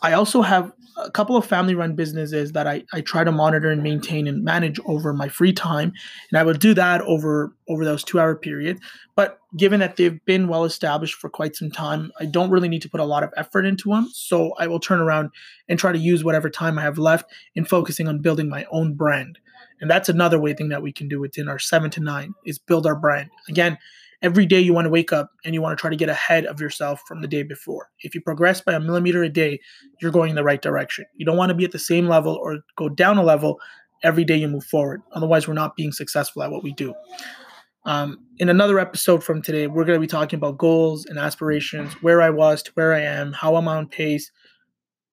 I 0.00 0.12
also 0.14 0.42
have 0.42 0.72
a 0.96 1.10
couple 1.10 1.36
of 1.36 1.44
family 1.46 1.74
run 1.74 1.94
businesses 1.94 2.52
that 2.52 2.66
I, 2.66 2.84
I 2.92 3.00
try 3.00 3.24
to 3.24 3.32
monitor 3.32 3.70
and 3.70 3.82
maintain 3.82 4.26
and 4.26 4.44
manage 4.44 4.78
over 4.86 5.12
my 5.12 5.28
free 5.28 5.52
time. 5.52 5.92
And 6.30 6.38
I 6.38 6.42
will 6.42 6.54
do 6.54 6.74
that 6.74 7.00
over 7.02 7.54
over 7.68 7.84
those 7.84 8.04
two 8.04 8.20
hour 8.20 8.34
period. 8.34 8.78
But 9.14 9.38
given 9.56 9.80
that 9.80 9.96
they've 9.96 10.24
been 10.24 10.48
well 10.48 10.64
established 10.64 11.14
for 11.14 11.28
quite 11.28 11.56
some 11.56 11.70
time, 11.70 12.12
I 12.20 12.26
don't 12.26 12.50
really 12.50 12.68
need 12.68 12.82
to 12.82 12.88
put 12.88 13.00
a 13.00 13.04
lot 13.04 13.22
of 13.22 13.32
effort 13.36 13.64
into 13.64 13.90
them. 13.90 14.08
So 14.12 14.54
I 14.58 14.66
will 14.66 14.80
turn 14.80 15.00
around 15.00 15.30
and 15.68 15.78
try 15.78 15.92
to 15.92 15.98
use 15.98 16.24
whatever 16.24 16.50
time 16.50 16.78
I 16.78 16.82
have 16.82 16.98
left 16.98 17.30
in 17.54 17.64
focusing 17.64 18.08
on 18.08 18.20
building 18.20 18.48
my 18.48 18.66
own 18.70 18.94
brand. 18.94 19.38
And 19.80 19.90
that's 19.90 20.08
another 20.08 20.38
way 20.38 20.54
thing 20.54 20.68
that 20.68 20.82
we 20.82 20.92
can 20.92 21.08
do 21.08 21.18
within 21.18 21.48
our 21.48 21.58
seven 21.58 21.90
to 21.92 22.00
nine 22.00 22.34
is 22.46 22.58
build 22.58 22.86
our 22.86 22.94
brand. 22.94 23.30
Again, 23.48 23.78
every 24.22 24.46
day 24.46 24.60
you 24.60 24.72
want 24.72 24.86
to 24.86 24.90
wake 24.90 25.12
up 25.12 25.30
and 25.44 25.54
you 25.54 25.60
want 25.60 25.76
to 25.76 25.80
try 25.80 25.90
to 25.90 25.96
get 25.96 26.08
ahead 26.08 26.46
of 26.46 26.60
yourself 26.60 27.02
from 27.06 27.20
the 27.20 27.28
day 27.28 27.42
before. 27.42 27.90
If 28.00 28.14
you 28.14 28.20
progress 28.20 28.60
by 28.60 28.72
a 28.72 28.80
millimeter 28.80 29.22
a 29.22 29.28
day, 29.28 29.60
you're 30.00 30.12
going 30.12 30.30
in 30.30 30.36
the 30.36 30.44
right 30.44 30.62
direction. 30.62 31.04
You 31.16 31.26
don't 31.26 31.36
want 31.36 31.50
to 31.50 31.54
be 31.54 31.64
at 31.64 31.72
the 31.72 31.78
same 31.78 32.06
level 32.06 32.34
or 32.34 32.58
go 32.76 32.88
down 32.88 33.18
a 33.18 33.22
level 33.22 33.58
every 34.02 34.24
day 34.24 34.36
you 34.36 34.48
move 34.48 34.64
forward. 34.64 35.02
Otherwise, 35.12 35.46
we're 35.46 35.54
not 35.54 35.76
being 35.76 35.92
successful 35.92 36.42
at 36.42 36.50
what 36.50 36.62
we 36.62 36.72
do. 36.72 36.94
Um, 37.84 38.18
in 38.38 38.48
another 38.48 38.78
episode 38.78 39.24
from 39.24 39.42
today, 39.42 39.66
we're 39.66 39.84
going 39.84 39.96
to 39.96 40.00
be 40.00 40.06
talking 40.06 40.36
about 40.36 40.58
goals 40.58 41.04
and 41.06 41.18
aspirations, 41.18 41.92
where 41.94 42.22
I 42.22 42.30
was 42.30 42.62
to 42.62 42.70
where 42.74 42.94
I 42.94 43.00
am, 43.00 43.32
how 43.32 43.56
I'm 43.56 43.66
on 43.66 43.88
pace, 43.88 44.30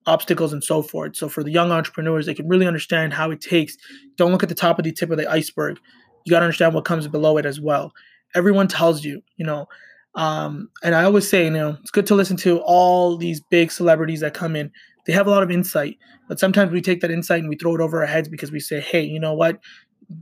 obstacles, 0.05 0.53
and 0.53 0.63
so 0.63 0.83
forth. 0.83 1.15
So, 1.15 1.29
for 1.29 1.43
the 1.43 1.51
young 1.51 1.71
entrepreneurs, 1.71 2.27
they 2.27 2.35
can 2.35 2.47
really 2.47 2.67
understand 2.67 3.13
how 3.13 3.31
it 3.31 3.41
takes. 3.41 3.75
Don't 4.17 4.31
look 4.31 4.43
at 4.43 4.49
the 4.49 4.55
top 4.55 4.77
of 4.77 4.85
the 4.85 4.91
tip 4.91 5.09
of 5.09 5.17
the 5.17 5.29
iceberg. 5.29 5.79
You 6.25 6.31
got 6.31 6.39
to 6.39 6.45
understand 6.45 6.75
what 6.75 6.85
comes 6.85 7.07
below 7.07 7.37
it 7.37 7.45
as 7.47 7.59
well 7.59 7.91
everyone 8.35 8.67
tells 8.67 9.03
you, 9.03 9.21
you 9.37 9.45
know. 9.45 9.67
Um, 10.15 10.69
and 10.83 10.95
I 10.95 11.03
always 11.03 11.29
say, 11.29 11.45
you 11.45 11.51
know, 11.51 11.77
it's 11.81 11.91
good 11.91 12.07
to 12.07 12.15
listen 12.15 12.35
to 12.37 12.59
all 12.59 13.15
these 13.15 13.39
big 13.39 13.71
celebrities 13.71 14.21
that 14.21 14.33
come 14.33 14.55
in. 14.55 14.71
They 15.05 15.13
have 15.13 15.27
a 15.27 15.31
lot 15.31 15.43
of 15.43 15.51
insight, 15.51 15.97
but 16.27 16.39
sometimes 16.39 16.71
we 16.71 16.81
take 16.81 17.01
that 17.01 17.11
insight 17.11 17.39
and 17.39 17.49
we 17.49 17.55
throw 17.55 17.75
it 17.75 17.81
over 17.81 18.01
our 18.01 18.07
heads 18.07 18.27
because 18.27 18.51
we 18.51 18.59
say, 18.59 18.79
hey, 18.79 19.01
you 19.01 19.19
know 19.19 19.33
what? 19.33 19.59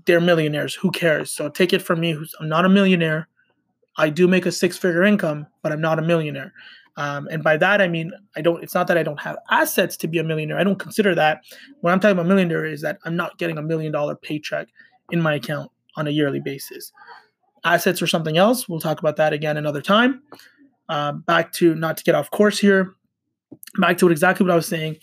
They're 0.06 0.22
millionaires. 0.22 0.76
Who 0.76 0.91
cares? 0.91 1.32
So 1.32 1.50
take 1.50 1.74
it 1.74 1.82
from 1.82 2.00
me, 2.00 2.12
who's 2.12 2.34
I'm 2.39 2.50
not 2.50 2.65
a 2.65 2.70
millionaire. 2.70 3.28
I 3.98 4.10
do 4.10 4.28
make 4.28 4.46
a 4.46 4.52
six-figure 4.52 5.04
income, 5.04 5.48
but 5.63 5.72
I'm 5.72 5.82
not 5.82 6.00
a 6.00 6.04
millionaire. 6.04 6.54
Um, 6.98 7.28
and 7.32 7.43
by 7.43 7.58
that 7.58 7.82
I 7.82 7.88
mean 7.88 8.12
I 8.36 8.41
don't. 8.41 8.63
It's 8.63 8.74
not 8.74 8.88
that 8.88 8.98
I 8.98 9.04
don't 9.04 9.20
have 9.20 9.38
assets 9.52 9.96
to 9.98 10.08
be 10.08 10.17
a 10.17 10.24
millionaire. 10.24 10.60
I 10.60 10.63
don't 10.63 10.80
consider 10.80 11.15
that. 11.15 11.41
When 11.82 11.93
I'm 11.93 12.00
talking 12.00 12.17
about 12.17 12.28
millionaire, 12.28 12.65
is 12.65 12.82
that 12.82 12.98
I'm 13.06 13.15
not 13.15 13.38
getting 13.38 13.58
a 13.58 13.62
million 13.62 13.91
dollar 13.91 14.15
paycheck 14.15 14.67
in 15.12 15.22
my 15.22 15.36
account 15.36 15.72
on 15.96 16.08
a 16.08 16.12
yearly 16.12 16.39
basis 16.39 16.91
assets 17.74 18.02
or 18.02 18.08
something 18.08 18.38
else. 18.38 18.68
We'll 18.68 18.80
talk 18.80 19.00
about 19.00 19.18
that 19.18 19.34
again 19.34 19.58
another 19.58 19.82
time. 19.82 20.22
Uh, 20.90 21.12
back 21.12 21.52
to 21.54 21.76
not 21.76 21.98
to 21.98 22.04
get 22.04 22.16
off 22.16 22.32
course 22.32 22.60
here. 22.60 22.96
Back 23.80 23.98
to 24.00 24.06
what 24.06 24.12
exactly 24.12 24.46
what 24.46 24.54
I 24.54 24.56
was 24.56 24.68
saying 24.68 24.98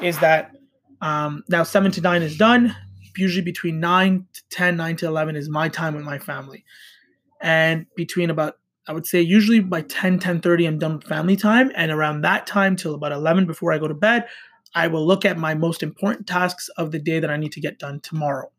is 0.00 0.18
that 0.18 0.52
um, 1.00 1.44
now 1.48 1.62
seven 1.62 1.90
to 1.92 2.00
nine 2.00 2.22
is 2.22 2.36
done. 2.36 2.74
Usually 3.16 3.42
between 3.42 3.80
nine 3.80 4.26
to 4.32 4.42
10, 4.50 4.76
9 4.76 4.96
to 4.96 5.06
11 5.06 5.36
is 5.36 5.48
my 5.48 5.68
time 5.68 5.94
with 5.94 6.04
my 6.04 6.18
family. 6.18 6.64
And 7.40 7.86
between 7.96 8.30
about, 8.30 8.54
I 8.86 8.92
would 8.92 9.06
say 9.06 9.20
usually 9.20 9.60
by 9.60 9.82
10, 9.82 10.20
10 10.20 10.40
30, 10.40 10.66
I'm 10.66 10.78
done 10.78 10.96
with 10.96 11.04
family 11.04 11.36
time. 11.36 11.72
And 11.74 11.90
around 11.90 12.20
that 12.20 12.46
time 12.46 12.76
till 12.76 12.94
about 12.94 13.10
11 13.10 13.46
before 13.46 13.72
I 13.72 13.78
go 13.78 13.88
to 13.88 13.94
bed, 13.94 14.26
I 14.74 14.86
will 14.86 15.04
look 15.04 15.24
at 15.24 15.36
my 15.36 15.54
most 15.54 15.82
important 15.82 16.28
tasks 16.28 16.68
of 16.76 16.92
the 16.92 17.00
day 17.00 17.18
that 17.18 17.30
I 17.30 17.36
need 17.36 17.52
to 17.52 17.60
get 17.60 17.78
done 17.78 18.00
tomorrow 18.00 18.50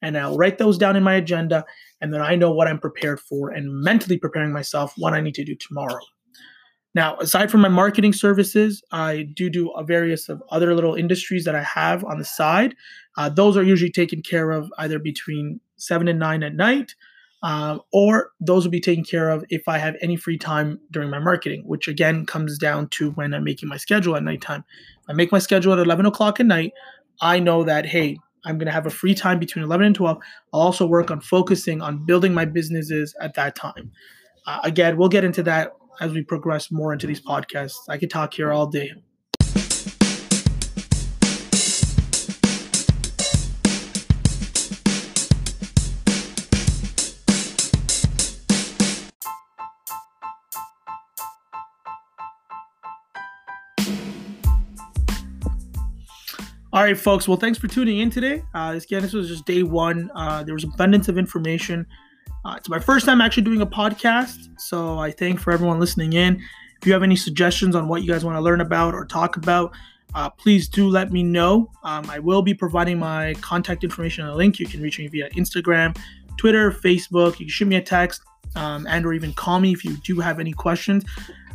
and 0.00 0.16
I'll 0.16 0.36
write 0.36 0.58
those 0.58 0.78
down 0.78 0.96
in 0.96 1.02
my 1.02 1.14
agenda. 1.14 1.64
And 2.02 2.12
then 2.12 2.20
I 2.20 2.34
know 2.34 2.50
what 2.50 2.66
I'm 2.66 2.80
prepared 2.80 3.20
for 3.20 3.50
and 3.50 3.72
mentally 3.72 4.18
preparing 4.18 4.52
myself 4.52 4.92
what 4.98 5.14
I 5.14 5.20
need 5.20 5.36
to 5.36 5.44
do 5.44 5.54
tomorrow. 5.54 6.00
Now, 6.94 7.16
aside 7.18 7.50
from 7.50 7.62
my 7.62 7.68
marketing 7.68 8.12
services, 8.12 8.82
I 8.90 9.28
do 9.34 9.48
do 9.48 9.70
a 9.70 9.84
various 9.84 10.28
of 10.28 10.42
other 10.50 10.74
little 10.74 10.94
industries 10.94 11.44
that 11.44 11.54
I 11.54 11.62
have 11.62 12.04
on 12.04 12.18
the 12.18 12.24
side. 12.24 12.74
Uh, 13.16 13.30
those 13.30 13.56
are 13.56 13.62
usually 13.62 13.90
taken 13.90 14.20
care 14.20 14.50
of 14.50 14.70
either 14.78 14.98
between 14.98 15.60
seven 15.76 16.08
and 16.08 16.18
nine 16.18 16.42
at 16.42 16.54
night, 16.54 16.94
uh, 17.42 17.78
or 17.92 18.32
those 18.40 18.64
will 18.64 18.70
be 18.70 18.80
taken 18.80 19.04
care 19.04 19.30
of 19.30 19.44
if 19.48 19.68
I 19.68 19.78
have 19.78 19.96
any 20.02 20.16
free 20.16 20.36
time 20.36 20.80
during 20.90 21.08
my 21.08 21.18
marketing, 21.18 21.62
which 21.66 21.88
again 21.88 22.26
comes 22.26 22.58
down 22.58 22.88
to 22.90 23.12
when 23.12 23.32
I'm 23.32 23.44
making 23.44 23.68
my 23.68 23.78
schedule 23.78 24.16
at 24.16 24.22
nighttime. 24.22 24.64
If 25.02 25.08
I 25.08 25.12
make 25.14 25.32
my 25.32 25.38
schedule 25.38 25.72
at 25.72 25.78
11 25.78 26.04
o'clock 26.04 26.40
at 26.40 26.46
night, 26.46 26.72
I 27.22 27.38
know 27.38 27.64
that, 27.64 27.86
hey, 27.86 28.18
I'm 28.44 28.58
going 28.58 28.66
to 28.66 28.72
have 28.72 28.86
a 28.86 28.90
free 28.90 29.14
time 29.14 29.38
between 29.38 29.64
11 29.64 29.86
and 29.86 29.94
12. 29.94 30.18
I'll 30.52 30.60
also 30.60 30.86
work 30.86 31.10
on 31.10 31.20
focusing 31.20 31.80
on 31.80 32.04
building 32.04 32.34
my 32.34 32.44
businesses 32.44 33.14
at 33.20 33.34
that 33.34 33.54
time. 33.54 33.92
Uh, 34.46 34.60
again, 34.64 34.96
we'll 34.96 35.08
get 35.08 35.24
into 35.24 35.42
that 35.44 35.72
as 36.00 36.12
we 36.12 36.22
progress 36.22 36.70
more 36.70 36.92
into 36.92 37.06
these 37.06 37.20
podcasts. 37.20 37.76
I 37.88 37.98
could 37.98 38.10
talk 38.10 38.34
here 38.34 38.52
all 38.52 38.66
day. 38.66 38.92
All 56.82 56.88
right, 56.88 56.98
folks. 56.98 57.28
Well, 57.28 57.36
thanks 57.36 57.60
for 57.60 57.68
tuning 57.68 58.00
in 58.00 58.10
today. 58.10 58.42
Uh, 58.54 58.76
again, 58.82 59.02
this 59.02 59.12
was 59.12 59.28
just 59.28 59.46
day 59.46 59.62
one. 59.62 60.10
Uh, 60.16 60.42
there 60.42 60.52
was 60.52 60.64
abundance 60.64 61.08
of 61.08 61.16
information. 61.16 61.86
Uh, 62.44 62.56
it's 62.56 62.68
my 62.68 62.80
first 62.80 63.06
time 63.06 63.20
actually 63.20 63.44
doing 63.44 63.60
a 63.60 63.66
podcast, 63.66 64.48
so 64.58 64.98
I 64.98 65.12
thank 65.12 65.38
for 65.38 65.52
everyone 65.52 65.78
listening 65.78 66.14
in. 66.14 66.42
If 66.80 66.88
you 66.88 66.92
have 66.92 67.04
any 67.04 67.14
suggestions 67.14 67.76
on 67.76 67.86
what 67.86 68.02
you 68.02 68.08
guys 68.08 68.24
want 68.24 68.36
to 68.36 68.40
learn 68.40 68.60
about 68.60 68.94
or 68.94 69.04
talk 69.04 69.36
about, 69.36 69.72
uh, 70.16 70.28
please 70.30 70.68
do 70.68 70.88
let 70.88 71.12
me 71.12 71.22
know. 71.22 71.70
Um, 71.84 72.10
I 72.10 72.18
will 72.18 72.42
be 72.42 72.52
providing 72.52 72.98
my 72.98 73.34
contact 73.34 73.84
information 73.84 74.24
and 74.24 74.32
a 74.32 74.36
link. 74.36 74.58
You 74.58 74.66
can 74.66 74.82
reach 74.82 74.98
me 74.98 75.06
via 75.06 75.30
Instagram, 75.30 75.96
Twitter, 76.36 76.72
Facebook. 76.72 77.38
You 77.38 77.46
can 77.46 77.48
shoot 77.48 77.68
me 77.68 77.76
a 77.76 77.80
text 77.80 78.22
um, 78.56 78.88
and 78.88 79.06
or 79.06 79.12
even 79.12 79.32
call 79.34 79.60
me 79.60 79.72
if 79.72 79.84
you 79.84 79.96
do 79.98 80.18
have 80.18 80.40
any 80.40 80.52
questions. 80.52 81.04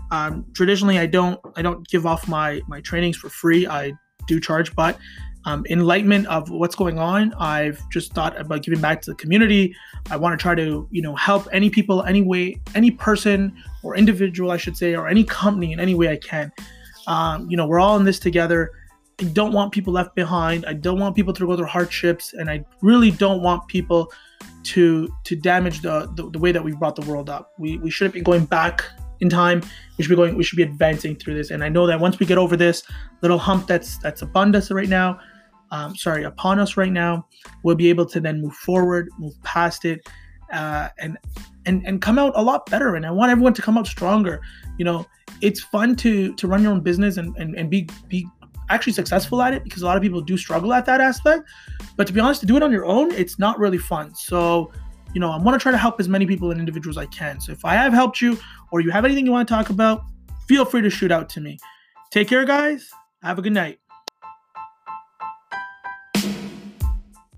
Um, 0.09 0.45
traditionally, 0.53 0.99
I 0.99 1.05
don't 1.05 1.37
I 1.57 1.61
don't 1.61 1.85
give 1.89 2.05
off 2.05 2.29
my 2.29 2.61
my 2.69 2.79
trainings 2.79 3.17
for 3.17 3.27
free. 3.27 3.67
I 3.67 3.91
do 4.27 4.39
charge, 4.39 4.75
but 4.75 4.97
um, 5.47 5.65
enlightenment 5.69 6.27
of 6.27 6.49
what's 6.49 6.75
going 6.75 6.99
on. 6.99 7.33
I've 7.35 7.89
just 7.89 8.13
thought 8.13 8.39
about 8.39 8.63
giving 8.63 8.81
back 8.81 9.01
to 9.03 9.11
the 9.11 9.15
community. 9.15 9.73
I 10.11 10.17
want 10.17 10.37
to 10.37 10.41
try 10.41 10.55
to, 10.55 10.87
you 10.91 11.01
know, 11.01 11.15
help 11.15 11.47
any 11.53 11.69
people, 11.69 12.03
any 12.03 12.21
way, 12.21 12.59
any 12.75 12.91
person 12.91 13.55
or 13.81 13.95
individual, 13.95 14.51
I 14.51 14.57
should 14.57 14.75
say, 14.75 14.93
or 14.93 15.07
any 15.07 15.23
company 15.23 15.71
in 15.71 15.79
any 15.79 15.95
way 15.95 16.09
I 16.09 16.17
can. 16.17 16.51
Um, 17.07 17.49
you 17.49 17.55
know, 17.55 17.65
we're 17.65 17.79
all 17.79 17.95
in 17.95 18.03
this 18.03 18.19
together. 18.19 18.71
I 19.21 19.23
don't 19.23 19.53
want 19.53 19.71
people 19.71 19.93
left 19.93 20.15
behind. 20.15 20.65
I 20.65 20.73
don't 20.73 20.99
want 20.99 21.15
people 21.15 21.33
to 21.33 21.47
go 21.47 21.55
through 21.55 21.65
hardships, 21.65 22.33
and 22.33 22.49
I 22.49 22.65
really 22.81 23.09
don't 23.09 23.41
want 23.41 23.67
people 23.69 24.11
to 24.63 25.09
to 25.23 25.35
damage 25.37 25.81
the, 25.81 26.11
the, 26.15 26.29
the 26.29 26.39
way 26.39 26.51
that 26.51 26.61
we've 26.61 26.77
brought 26.77 26.97
the 26.97 27.09
world 27.09 27.29
up. 27.29 27.53
We 27.57 27.77
we 27.77 27.89
shouldn't 27.89 28.13
be 28.15 28.21
going 28.21 28.45
back 28.45 28.83
in 29.19 29.29
time. 29.29 29.61
We 29.97 30.03
should 30.03 30.09
be 30.09 30.15
going. 30.15 30.35
We 30.35 30.43
should 30.43 30.57
be 30.57 30.63
advancing 30.63 31.15
through 31.15 31.35
this. 31.35 31.51
And 31.51 31.63
I 31.63 31.69
know 31.69 31.87
that 31.87 31.99
once 31.99 32.19
we 32.19 32.25
get 32.25 32.37
over 32.37 32.55
this 32.55 32.83
little 33.21 33.37
hump 33.37 33.67
that's 33.67 33.97
that's 33.99 34.21
upon 34.21 34.55
us 34.55 34.71
right 34.71 34.89
now, 34.89 35.19
um, 35.71 35.95
sorry, 35.95 36.23
upon 36.23 36.59
us 36.59 36.77
right 36.77 36.91
now, 36.91 37.27
we'll 37.63 37.75
be 37.75 37.89
able 37.89 38.05
to 38.07 38.19
then 38.19 38.41
move 38.41 38.53
forward, 38.53 39.09
move 39.17 39.33
past 39.43 39.85
it, 39.85 40.07
uh, 40.51 40.89
and 40.99 41.17
and 41.65 41.85
and 41.85 42.01
come 42.01 42.19
out 42.19 42.33
a 42.35 42.41
lot 42.41 42.65
better. 42.69 42.95
And 42.95 43.05
I 43.05 43.11
want 43.11 43.31
everyone 43.31 43.53
to 43.55 43.61
come 43.61 43.77
out 43.77 43.87
stronger. 43.87 44.41
You 44.77 44.85
know, 44.85 45.05
it's 45.41 45.61
fun 45.61 45.95
to 45.97 46.33
to 46.35 46.47
run 46.47 46.63
your 46.63 46.71
own 46.71 46.81
business 46.81 47.17
and 47.17 47.35
and, 47.37 47.55
and 47.55 47.69
be 47.69 47.89
be 48.07 48.27
actually 48.69 48.93
successful 48.93 49.41
at 49.41 49.53
it 49.53 49.63
because 49.63 49.81
a 49.81 49.85
lot 49.85 49.95
of 49.95 50.03
people 50.03 50.21
do 50.21 50.37
struggle 50.37 50.73
at 50.73 50.85
that 50.85 51.01
aspect. 51.01 51.49
But 51.95 52.07
to 52.07 52.13
be 52.13 52.19
honest, 52.19 52.41
to 52.41 52.47
do 52.47 52.57
it 52.57 52.63
on 52.63 52.71
your 52.71 52.85
own, 52.85 53.11
it's 53.11 53.39
not 53.39 53.59
really 53.59 53.77
fun. 53.77 54.13
So, 54.15 54.71
you 55.13 55.19
know, 55.19 55.31
I 55.31 55.37
want 55.37 55.55
to 55.55 55.59
try 55.59 55.71
to 55.71 55.77
help 55.77 55.99
as 55.99 56.07
many 56.07 56.25
people 56.25 56.51
and 56.51 56.59
individuals 56.59 56.97
I 56.97 57.05
can. 57.07 57.39
So 57.39 57.51
if 57.51 57.63
I 57.65 57.73
have 57.75 57.93
helped 57.93 58.21
you 58.21 58.37
or 58.71 58.81
you 58.81 58.91
have 58.91 59.05
anything 59.05 59.25
you 59.25 59.31
want 59.31 59.47
to 59.47 59.53
talk 59.53 59.69
about, 59.69 60.03
feel 60.47 60.65
free 60.65 60.81
to 60.81 60.89
shoot 60.89 61.11
out 61.11 61.29
to 61.29 61.41
me. 61.41 61.57
Take 62.11 62.27
care, 62.27 62.45
guys. 62.45 62.89
Have 63.23 63.39
a 63.39 63.41
good 63.41 63.53
night. 63.53 63.79